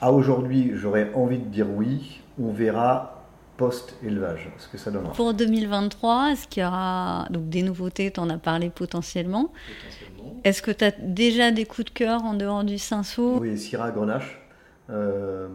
À 0.00 0.12
aujourd'hui, 0.12 0.72
j'aurais 0.74 1.12
envie 1.14 1.38
de 1.38 1.44
dire 1.44 1.66
oui. 1.68 2.20
On 2.40 2.52
verra 2.52 3.24
post-élevage, 3.56 4.48
ce 4.56 4.68
que 4.68 4.78
ça 4.78 4.90
donnera. 4.90 5.12
Pour 5.12 5.34
2023, 5.34 6.30
est-ce 6.32 6.48
qu'il 6.48 6.62
y 6.62 6.66
aura 6.66 7.26
donc 7.28 7.50
des 7.50 7.62
nouveautés 7.62 8.10
Tu 8.10 8.18
en 8.20 8.30
as 8.30 8.38
parlé 8.38 8.70
potentiellement. 8.70 9.52
potentiellement. 9.52 10.40
Est-ce 10.44 10.62
que 10.62 10.70
tu 10.70 10.84
as 10.84 10.92
déjà 10.92 11.50
des 11.50 11.66
coups 11.66 11.86
de 11.86 11.90
cœur 11.90 12.24
en 12.24 12.32
dehors 12.32 12.64
du 12.64 12.78
Cinsault? 12.78 13.38
Oui, 13.40 13.58
Syrah 13.58 13.90
Grenache. 13.90 14.39
Euh, 14.90 15.48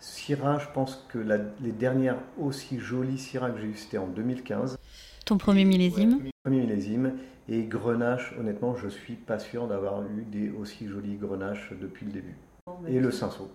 Syrah, 0.00 0.58
je 0.58 0.66
pense 0.74 1.06
que 1.08 1.18
les 1.18 1.72
dernières 1.72 2.18
aussi 2.38 2.78
jolies 2.78 3.18
Syrah 3.18 3.50
que 3.50 3.60
j'ai 3.60 3.66
eues, 3.66 3.76
c'était 3.76 3.98
en 3.98 4.06
2015. 4.06 4.78
Ton 5.24 5.38
premier 5.38 5.64
millésime 5.64 6.20
Premier 6.42 6.60
millésime. 6.60 7.14
Et 7.48 7.64
Grenache, 7.64 8.34
honnêtement, 8.38 8.74
je 8.74 8.88
suis 8.88 9.14
pas 9.14 9.38
sûr 9.38 9.66
d'avoir 9.66 10.02
eu 10.02 10.24
des 10.30 10.50
aussi 10.50 10.88
jolies 10.88 11.16
Grenaches 11.16 11.72
depuis 11.80 12.06
le 12.06 12.12
début. 12.12 12.36
Et 12.88 13.00
le 13.00 13.10
Cinsault. 13.10 13.50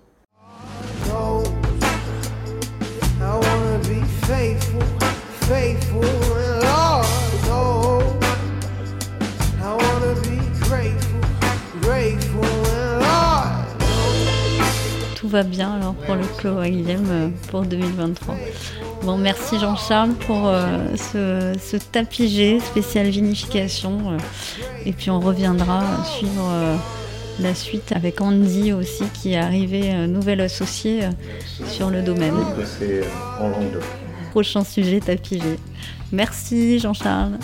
Tout 15.20 15.28
va 15.28 15.44
bien 15.44 15.74
alors 15.74 15.96
pour 15.96 16.16
le 16.16 16.24
Clos 16.38 16.62
Guilhem 16.64 17.06
euh, 17.10 17.28
pour 17.50 17.64
2023. 17.64 18.38
Bon, 19.04 19.18
merci 19.18 19.60
Jean-Charles 19.60 20.14
pour 20.14 20.48
euh, 20.48 20.96
ce, 20.96 21.58
ce 21.60 21.76
tapis 21.76 22.30
G 22.30 22.60
spécial 22.62 23.08
vinification. 23.08 24.14
euh, 24.14 24.18
et 24.86 24.94
puis 24.94 25.10
on 25.10 25.20
reviendra 25.20 25.84
suivre 26.06 26.50
euh, 26.50 26.76
la 27.42 27.54
suite 27.54 27.92
avec 27.94 28.22
Andy 28.22 28.72
aussi 28.72 29.04
qui 29.14 29.34
est 29.34 29.38
arrivé, 29.38 29.94
euh, 29.94 30.08
nouvel 30.08 30.40
associé 30.40 31.02
sur 31.68 31.90
le 31.90 32.02
domaine. 32.02 32.36
C'est 32.80 33.02
en 33.42 33.50
Languedoc. 33.50 33.84
Prochain 34.32 34.64
sujet 34.64 35.02
tapis 35.02 35.42
G. 35.42 35.60
Merci 36.14 36.80
Jean-Charles. 36.80 37.40